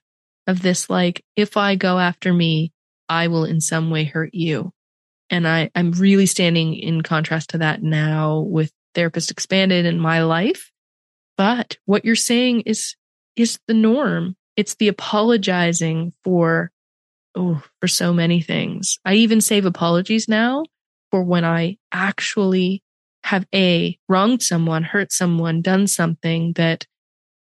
[0.47, 2.71] of this, like, if I go after me,
[3.09, 4.71] I will in some way hurt you.
[5.29, 10.23] And I, I'm really standing in contrast to that now with Therapist Expanded in my
[10.23, 10.71] life.
[11.37, 12.95] But what you're saying is,
[13.39, 14.35] is the norm.
[14.55, 16.71] It's the apologizing for,
[17.35, 18.99] oh, for so many things.
[19.05, 20.65] I even save apologies now
[21.11, 22.83] for when I actually
[23.23, 26.85] have a wronged someone, hurt someone, done something that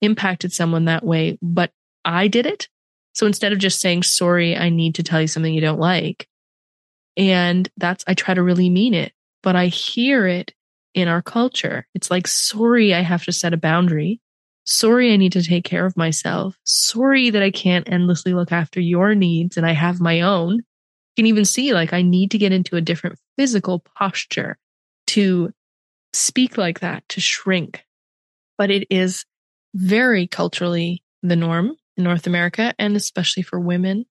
[0.01, 1.71] impacted someone that way, but
[2.03, 2.67] I did it.
[3.13, 6.27] So instead of just saying, sorry, I need to tell you something you don't like.
[7.17, 9.13] And that's, I try to really mean it,
[9.43, 10.53] but I hear it
[10.93, 11.87] in our culture.
[11.93, 14.21] It's like, sorry, I have to set a boundary.
[14.63, 16.55] Sorry, I need to take care of myself.
[16.63, 20.55] Sorry that I can't endlessly look after your needs and I have my own.
[20.55, 20.63] You
[21.17, 24.57] can even see like I need to get into a different physical posture
[25.07, 25.51] to
[26.13, 27.83] speak like that, to shrink.
[28.57, 29.25] But it is
[29.73, 34.05] very culturally the norm in North America and especially for women.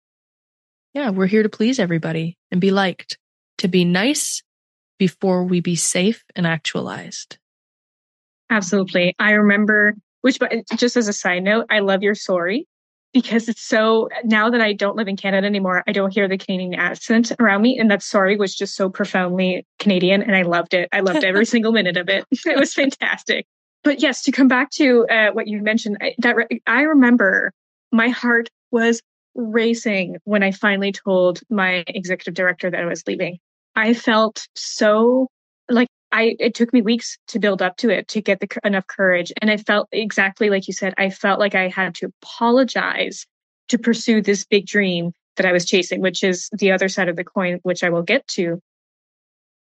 [0.94, 3.18] Yeah, we're here to please everybody and be liked,
[3.58, 4.42] to be nice
[4.98, 7.38] before we be safe and actualized.
[8.50, 9.14] Absolutely.
[9.18, 12.66] I remember, which, but just as a side note, I love your story
[13.12, 16.38] because it's so now that I don't live in Canada anymore, I don't hear the
[16.38, 17.78] Canadian accent around me.
[17.78, 20.88] And that sorry was just so profoundly Canadian and I loved it.
[20.92, 22.24] I loved every single minute of it.
[22.46, 23.46] It was fantastic.
[23.82, 27.52] But yes, to come back to uh, what you mentioned, I, that I remember
[27.90, 29.00] my heart was
[29.34, 33.38] racing when I finally told my executive director that I was leaving.
[33.74, 35.28] I felt so
[35.68, 38.86] like I it took me weeks to build up to it to get the enough
[38.86, 39.32] courage.
[39.40, 43.26] And I felt exactly like you said I felt like I had to apologize
[43.68, 47.16] to pursue this big dream that I was chasing which is the other side of
[47.16, 48.60] the coin which I will get to.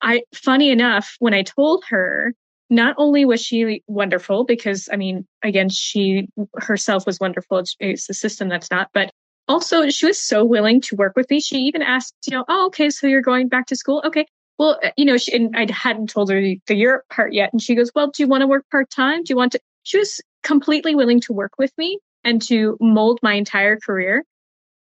[0.02, 2.34] I funny enough when I told her
[2.70, 7.58] not only was she wonderful because I mean again she herself was wonderful.
[7.58, 9.10] It's, it's the system that's not but
[9.48, 11.40] also she was so willing to work with me.
[11.40, 14.02] She even asked you know oh okay so you're going back to school?
[14.04, 14.26] Okay
[14.58, 17.52] well uh, you know she, and I hadn't told her the, the Europe part yet
[17.52, 19.60] and she goes well do you want to work part time do you want to
[19.82, 24.24] she was completely willing to work with me and to mold my entire career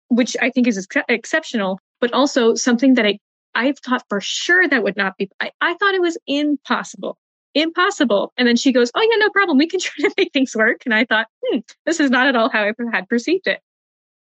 [0.08, 3.18] which I think is ex- exceptional but also something that I
[3.54, 7.18] I thought for sure that would not be I, I thought it was impossible
[7.54, 8.32] impossible.
[8.36, 9.58] And then she goes, Oh, yeah, no problem.
[9.58, 10.82] We can try to make things work.
[10.84, 13.60] And I thought, hmm, this is not at all how I had perceived it.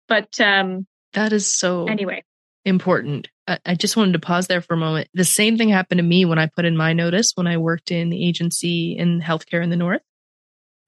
[0.06, 2.22] But um, that is so anyway
[2.64, 3.28] important.
[3.46, 5.08] I, I just wanted to pause there for a moment.
[5.14, 7.90] The same thing happened to me when I put in my notice when I worked
[7.90, 10.02] in the agency in healthcare in the North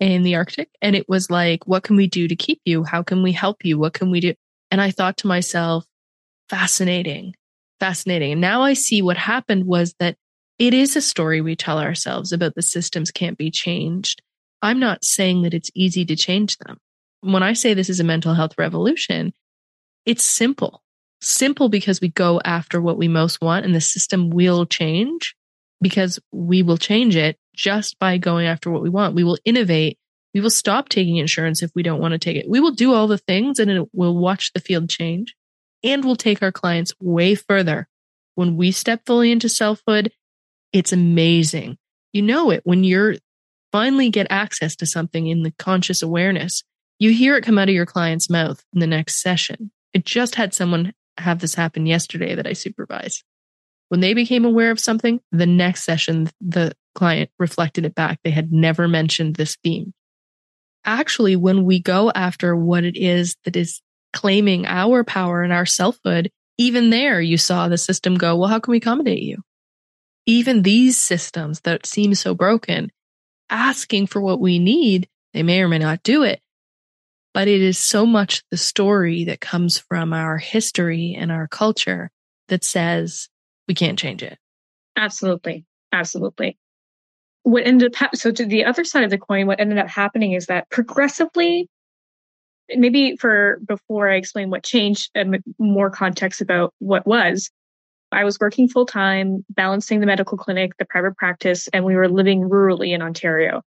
[0.00, 0.70] in the Arctic.
[0.80, 2.82] And it was like, what can we do to keep you?
[2.82, 3.78] How can we help you?
[3.78, 4.34] What can we do?
[4.70, 5.84] And I thought to myself,
[6.48, 7.34] fascinating,
[7.78, 8.32] fascinating.
[8.32, 10.16] And now I see what happened was that
[10.58, 14.22] it is a story we tell ourselves about the systems can't be changed.
[14.62, 16.78] I'm not saying that it's easy to change them.
[17.20, 19.32] When I say this is a mental health revolution,
[20.06, 20.82] it's simple.
[21.20, 25.34] Simple because we go after what we most want and the system will change
[25.80, 29.14] because we will change it just by going after what we want.
[29.14, 29.98] We will innovate.
[30.32, 32.48] We will stop taking insurance if we don't want to take it.
[32.48, 35.34] We will do all the things and it will watch the field change
[35.82, 37.88] and we'll take our clients way further.
[38.34, 40.12] When we step fully into selfhood
[40.72, 41.78] it's amazing.
[42.12, 43.16] You know it when you're
[43.72, 46.62] finally get access to something in the conscious awareness.
[46.98, 49.70] You hear it come out of your client's mouth in the next session.
[49.94, 53.22] It just had someone have this happen yesterday that I supervise.
[53.88, 58.20] When they became aware of something, the next session, the client reflected it back.
[58.22, 59.92] They had never mentioned this theme.
[60.84, 65.66] Actually, when we go after what it is that is claiming our power and our
[65.66, 69.42] selfhood, even there you saw the system go, well, how can we accommodate you?
[70.30, 72.90] even these systems that seem so broken,
[73.48, 76.40] asking for what we need, they may or may not do it.
[77.32, 82.10] But it is so much the story that comes from our history and our culture
[82.48, 83.28] that says
[83.68, 84.38] we can't change it.
[84.96, 85.64] Absolutely.
[85.92, 86.58] Absolutely.
[87.44, 90.32] What ended up, so to the other side of the coin, what ended up happening
[90.32, 91.68] is that progressively,
[92.68, 97.50] maybe for before I explain what changed, and more context about what was,
[98.12, 102.08] I was working full time, balancing the medical clinic, the private practice, and we were
[102.08, 103.62] living rurally in Ontario.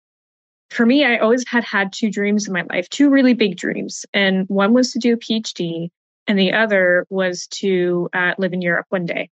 [0.70, 4.04] For me, I always had had two dreams in my life, two really big dreams.
[4.12, 5.88] And one was to do a PhD,
[6.26, 9.30] and the other was to uh, live in Europe one day.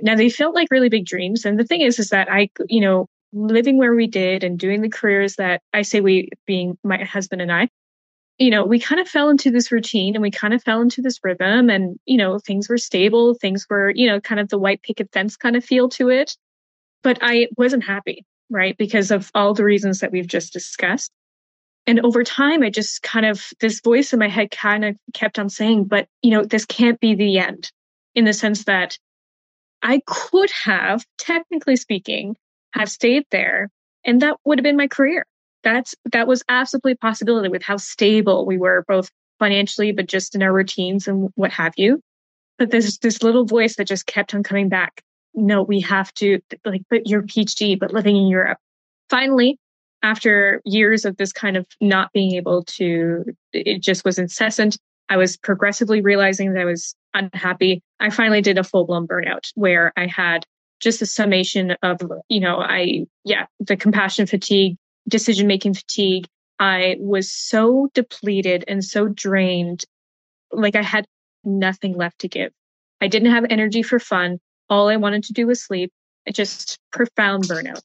[0.00, 1.44] Now they felt like really big dreams.
[1.44, 4.82] And the thing is, is that I, you know, living where we did and doing
[4.82, 7.68] the careers that I say we being my husband and I,
[8.38, 11.00] you know, we kind of fell into this routine and we kind of fell into
[11.00, 13.34] this rhythm and, you know, things were stable.
[13.34, 16.36] Things were, you know, kind of the white picket fence kind of feel to it.
[17.02, 18.76] But I wasn't happy, right?
[18.76, 21.10] Because of all the reasons that we've just discussed.
[21.86, 25.38] And over time, I just kind of, this voice in my head kind of kept
[25.38, 27.70] on saying, but, you know, this can't be the end
[28.14, 28.98] in the sense that
[29.82, 32.36] I could have, technically speaking,
[32.72, 33.70] have stayed there
[34.04, 35.26] and that would have been my career
[35.62, 40.34] that's that was absolutely a possibility with how stable we were both financially but just
[40.34, 42.00] in our routines and what have you
[42.58, 45.02] but there's this little voice that just kept on coming back
[45.36, 48.58] no we have to like but your phd but living in europe
[49.10, 49.58] finally
[50.02, 54.76] after years of this kind of not being able to it just was incessant
[55.08, 59.92] i was progressively realizing that i was unhappy i finally did a full-blown burnout where
[59.96, 60.44] i had
[60.80, 64.76] just a summation of you know i yeah the compassion fatigue
[65.08, 66.26] decision making fatigue.
[66.58, 69.84] I was so depleted and so drained,
[70.52, 71.06] like I had
[71.44, 72.52] nothing left to give.
[73.00, 74.38] I didn't have energy for fun.
[74.68, 75.92] All I wanted to do was sleep.
[76.26, 77.82] It just profound burnout.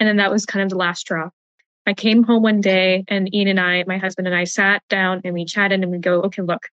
[0.00, 1.30] And then that was kind of the last straw.
[1.86, 5.20] I came home one day and Ian and I, my husband and I sat down
[5.24, 6.68] and we chatted and we go, okay, look,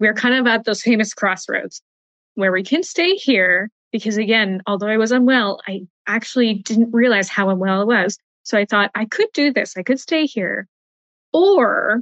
[0.00, 1.80] we're kind of at those famous crossroads
[2.34, 7.28] where we can stay here because again, although I was unwell, I actually didn't realize
[7.28, 8.18] how unwell I was.
[8.42, 9.76] So I thought I could do this.
[9.76, 10.66] I could stay here.
[11.32, 12.00] Or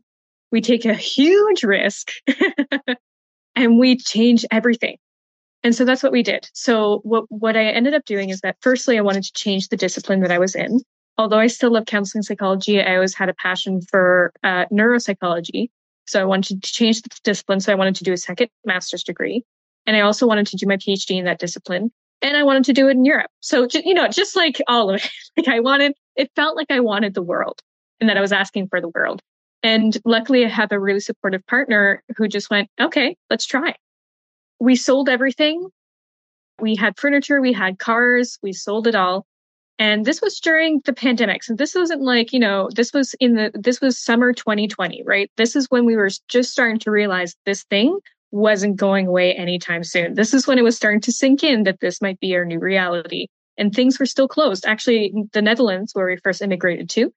[0.50, 2.12] we take a huge risk
[3.54, 4.96] and we change everything.
[5.62, 6.48] And so that's what we did.
[6.54, 9.76] So what, what I ended up doing is that firstly, I wanted to change the
[9.76, 10.80] discipline that I was in.
[11.18, 15.68] Although I still love counseling psychology, I always had a passion for uh, neuropsychology.
[16.06, 17.60] So I wanted to change the discipline.
[17.60, 19.44] So I wanted to do a second master's degree.
[19.86, 21.90] And I also wanted to do my PhD in that discipline
[22.22, 23.30] and I wanted to do it in Europe.
[23.40, 26.80] So, you know, just like all of it, like I wanted, it felt like I
[26.80, 27.60] wanted the world
[28.00, 29.20] and that I was asking for the world.
[29.62, 33.74] And luckily I have a really supportive partner who just went, okay, let's try.
[34.60, 35.68] We sold everything.
[36.60, 39.26] We had furniture, we had cars, we sold it all.
[39.78, 41.42] And this was during the pandemic.
[41.42, 45.30] So this wasn't like, you know, this was in the, this was summer 2020, right?
[45.38, 47.98] This is when we were just starting to realize this thing
[48.30, 50.14] wasn't going away anytime soon.
[50.14, 52.58] This is when it was starting to sink in that this might be our new
[52.58, 53.28] reality.
[53.56, 54.66] And things were still closed.
[54.66, 57.12] Actually, the Netherlands, where we first immigrated to,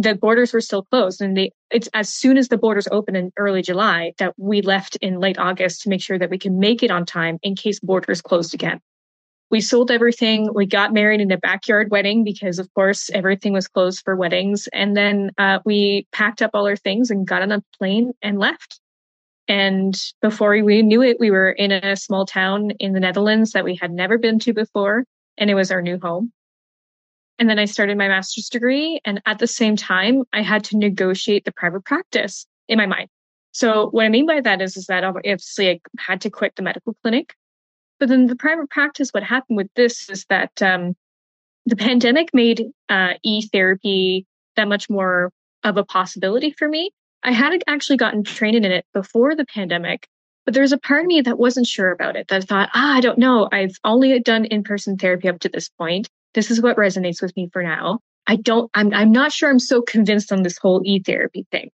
[0.00, 1.20] the borders were still closed.
[1.20, 4.96] And they, it's as soon as the borders opened in early July that we left
[4.96, 7.80] in late August to make sure that we can make it on time in case
[7.80, 8.80] borders closed again.
[9.50, 10.52] We sold everything.
[10.54, 14.68] We got married in a backyard wedding because, of course, everything was closed for weddings.
[14.72, 18.38] And then uh, we packed up all our things and got on a plane and
[18.38, 18.78] left.
[19.48, 23.64] And before we knew it, we were in a small town in the Netherlands that
[23.64, 25.04] we had never been to before.
[25.38, 26.32] And it was our new home.
[27.38, 29.00] And then I started my master's degree.
[29.04, 33.08] And at the same time, I had to negotiate the private practice in my mind.
[33.52, 36.62] So what I mean by that is, is that obviously I had to quit the
[36.62, 37.34] medical clinic.
[37.98, 40.94] But then the private practice, what happened with this is that um,
[41.66, 44.26] the pandemic made uh, e-therapy
[44.56, 45.32] that much more
[45.64, 50.06] of a possibility for me I had actually gotten trained in it before the pandemic,
[50.44, 52.28] but there was a part of me that wasn't sure about it.
[52.28, 53.48] That thought, ah, I don't know.
[53.50, 56.08] I've only done in-person therapy up to this point.
[56.34, 58.00] This is what resonates with me for now.
[58.26, 58.70] I don't.
[58.74, 58.92] I'm.
[58.92, 59.50] I'm not sure.
[59.50, 61.70] I'm so convinced on this whole e-therapy thing.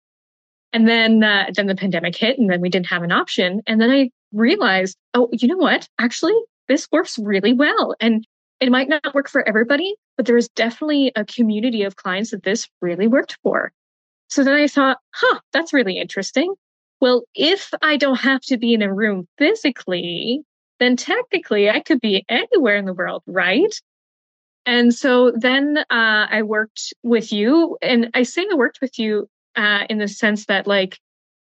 [0.73, 3.61] And then, uh, then the pandemic hit, and then we didn't have an option.
[3.67, 5.89] And then I realized, oh, you know what?
[5.99, 6.35] Actually,
[6.69, 7.95] this works really well.
[8.01, 8.25] And
[8.61, 12.45] it might not work for everybody, but there is definitely a community of clients that
[12.45, 13.73] this really worked for.
[14.29, 16.55] So then I thought, huh, that's really interesting.
[17.01, 20.43] Well, if I don't have to be in a room physically,
[20.79, 23.75] then technically I could be anywhere in the world, right?
[24.67, 29.29] And so then uh, I worked with you, and I say I worked with you
[29.57, 30.99] uh, in the sense that, like,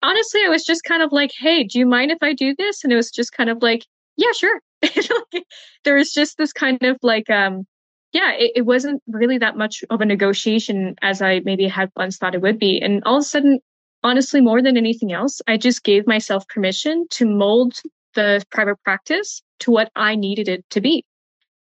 [0.03, 2.85] honestly, I was just kind of like, hey, do you mind if I do this?
[2.85, 3.85] And it was just kind of like,
[4.17, 4.61] yeah, sure.
[5.85, 7.67] there was just this kind of like, um,
[8.13, 12.17] yeah, it, it wasn't really that much of a negotiation as I maybe had once
[12.17, 12.81] thought it would be.
[12.81, 13.61] And all of a sudden,
[14.03, 17.81] honestly, more than anything else, I just gave myself permission to mold
[18.15, 21.05] the private practice to what I needed it to be.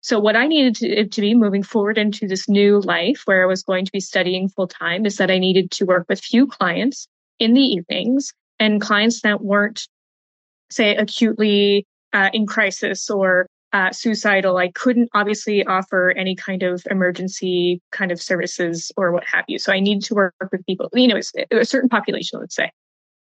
[0.02, 3.46] So what I needed to, to be moving forward into this new life where I
[3.46, 6.48] was going to be studying full time is that I needed to work with few
[6.48, 9.88] clients in the evenings and clients that weren't,
[10.70, 14.58] say, acutely uh, in crisis or uh, suicidal.
[14.58, 19.60] I couldn't obviously offer any kind of emergency kind of services or what have you.
[19.60, 21.20] So I needed to work with people, you know,
[21.52, 22.72] a certain population, let's say.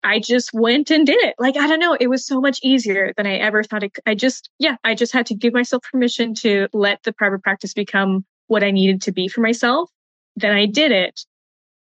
[0.04, 1.36] I just went and did it.
[1.38, 1.96] Like, I don't know.
[2.00, 3.92] It was so much easier than I ever thought it.
[4.06, 7.74] I just, yeah, I just had to give myself permission to let the private practice
[7.74, 9.90] become what I needed to be for myself.
[10.36, 11.22] Then I did it.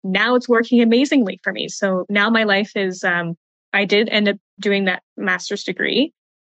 [0.05, 1.69] Now it's working amazingly for me.
[1.69, 3.35] So now my life is, um,
[3.73, 6.13] I did end up doing that master's degree.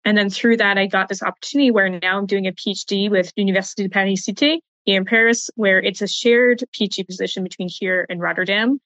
[0.05, 3.33] And then through that, I got this opportunity where now I'm doing a PhD with
[3.35, 8.05] Université de Paris Cité here in Paris, where it's a shared PhD position between here
[8.09, 8.79] and Rotterdam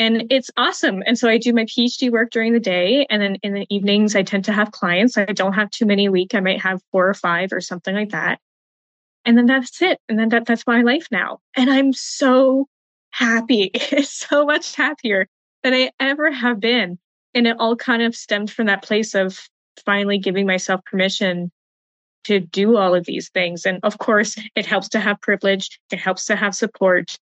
[0.00, 1.02] and it's awesome.
[1.04, 3.06] And so I do my PhD work during the day.
[3.10, 5.18] And then in the evenings, I tend to have clients.
[5.18, 6.34] I don't have too many a week.
[6.34, 8.40] I might have four or five or something like that.
[9.26, 10.00] And then that's it.
[10.08, 11.40] And then that, that's my life now.
[11.54, 12.66] And I'm so
[13.10, 13.72] happy.
[14.02, 15.28] So much happier
[15.62, 16.98] than I ever have been.
[17.34, 19.38] And it all kind of stemmed from that place of
[19.84, 21.52] finally giving myself permission
[22.24, 23.66] to do all of these things.
[23.66, 25.78] And of course, it helps to have privilege.
[25.92, 27.18] It helps to have support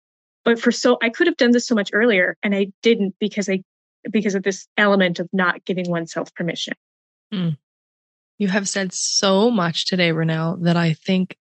[0.45, 3.49] but for so i could have done this so much earlier and i didn't because
[3.49, 3.63] i
[4.11, 6.75] because of this element of not giving oneself permission
[7.33, 7.57] mm.
[8.39, 11.37] you have said so much today Renelle that i think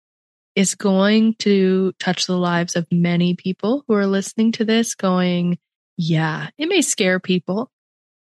[0.55, 5.59] is going to touch the lives of many people who are listening to this going
[5.97, 7.71] yeah it may scare people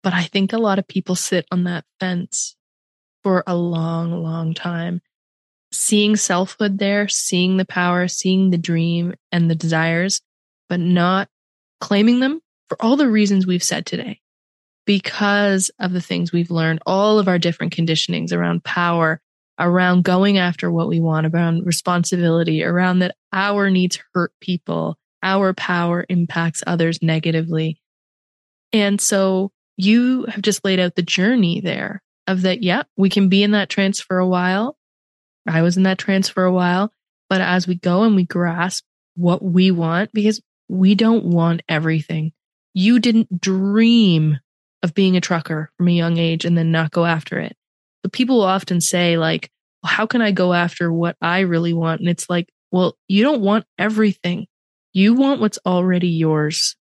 [0.02, 2.56] but i think a lot of people sit on that fence
[3.22, 5.00] for a long long time
[5.72, 10.20] seeing selfhood there seeing the power seeing the dream and the desires
[10.70, 11.28] but not
[11.80, 14.20] claiming them for all the reasons we've said today.
[14.86, 19.20] Because of the things we've learned, all of our different conditionings around power,
[19.58, 25.52] around going after what we want, around responsibility, around that our needs hurt people, our
[25.52, 27.78] power impacts others negatively.
[28.72, 33.28] And so you have just laid out the journey there of that, yeah, we can
[33.28, 34.76] be in that trance for a while.
[35.46, 36.92] I was in that trance for a while.
[37.28, 40.40] But as we go and we grasp what we want, because
[40.70, 42.32] we don't want everything.
[42.74, 44.38] You didn't dream
[44.82, 47.56] of being a trucker from a young age and then not go after it.
[48.02, 49.50] But people will often say, like,
[49.82, 52.00] well, how can I go after what I really want?
[52.00, 54.46] And it's like, well, you don't want everything.
[54.92, 56.76] You want what's already yours.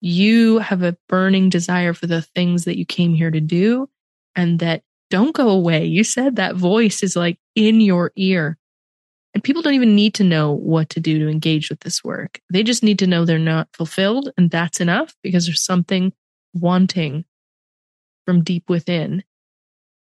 [0.00, 3.88] You have a burning desire for the things that you came here to do
[4.36, 5.86] and that don't go away.
[5.86, 8.58] You said that voice is like in your ear.
[9.34, 12.40] And people don't even need to know what to do to engage with this work.
[12.50, 14.32] They just need to know they're not fulfilled.
[14.38, 16.12] And that's enough because there's something
[16.54, 17.24] wanting
[18.24, 19.24] from deep within.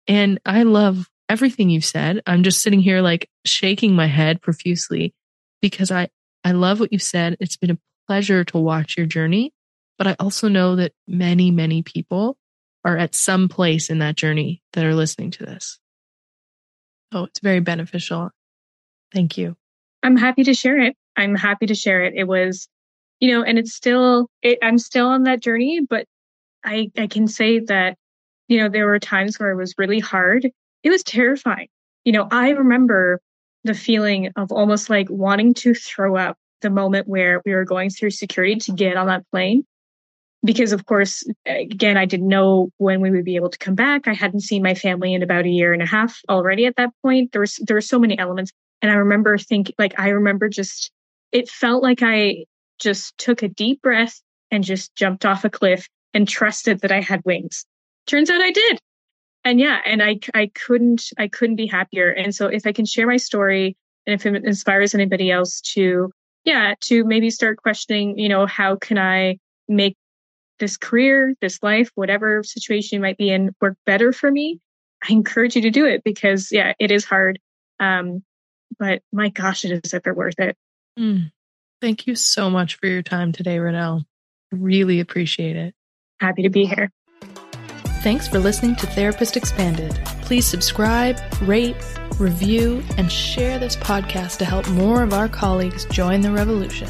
[0.07, 2.21] And I love everything you've said.
[2.27, 5.13] I'm just sitting here like shaking my head profusely
[5.61, 6.09] because I,
[6.43, 7.38] I love what you've said.
[7.39, 9.53] It's been a pleasure to watch your journey,
[9.97, 12.38] but I also know that many, many people
[12.84, 15.79] are at some place in that journey that are listening to this.
[17.13, 18.32] Oh, it's very beneficial.
[19.14, 19.55] Thank you.
[20.03, 20.95] I'm happy to share it.
[21.18, 22.14] I'm happy to share it.
[22.16, 22.68] It was,
[23.20, 26.05] you know, and it's still, it, I'm still on that journey, but
[26.64, 27.97] I, I can say that,
[28.47, 30.49] you know, there were times where it was really hard.
[30.84, 31.68] It was terrifying.
[32.05, 33.20] You know, I remember
[33.64, 37.89] the feeling of almost like wanting to throw up the moment where we were going
[37.89, 39.66] through security to get on that plane.
[40.43, 44.07] Because of course, again, I didn't know when we would be able to come back.
[44.07, 46.89] I hadn't seen my family in about a year and a half already at that
[47.03, 47.32] point.
[47.32, 48.51] There there were so many elements.
[48.82, 50.91] And I remember thinking, like, I remember just,
[51.32, 52.45] it felt like I
[52.79, 54.19] just took a deep breath
[54.49, 57.65] and just jumped off a cliff and trusted that I had wings.
[58.07, 58.79] Turns out I did.
[59.43, 62.11] And yeah, and I, I couldn't, I couldn't be happier.
[62.11, 66.11] And so if I can share my story and if it inspires anybody else to,
[66.43, 69.95] yeah, to maybe start questioning, you know, how can I make
[70.59, 74.59] this career, this life, whatever situation you might be in work better for me?
[75.07, 77.39] I encourage you to do it because yeah, it is hard.
[77.79, 78.23] Um,
[78.80, 80.55] but my gosh, it is ever worth it.
[80.99, 81.32] Mm.
[81.82, 84.05] Thank you so much for your time today, Renelle.
[84.51, 85.74] Really appreciate it.
[86.19, 86.91] Happy to be here.
[88.03, 89.93] Thanks for listening to Therapist Expanded.
[90.24, 91.76] Please subscribe, rate,
[92.19, 96.89] review, and share this podcast to help more of our colleagues join the revolution.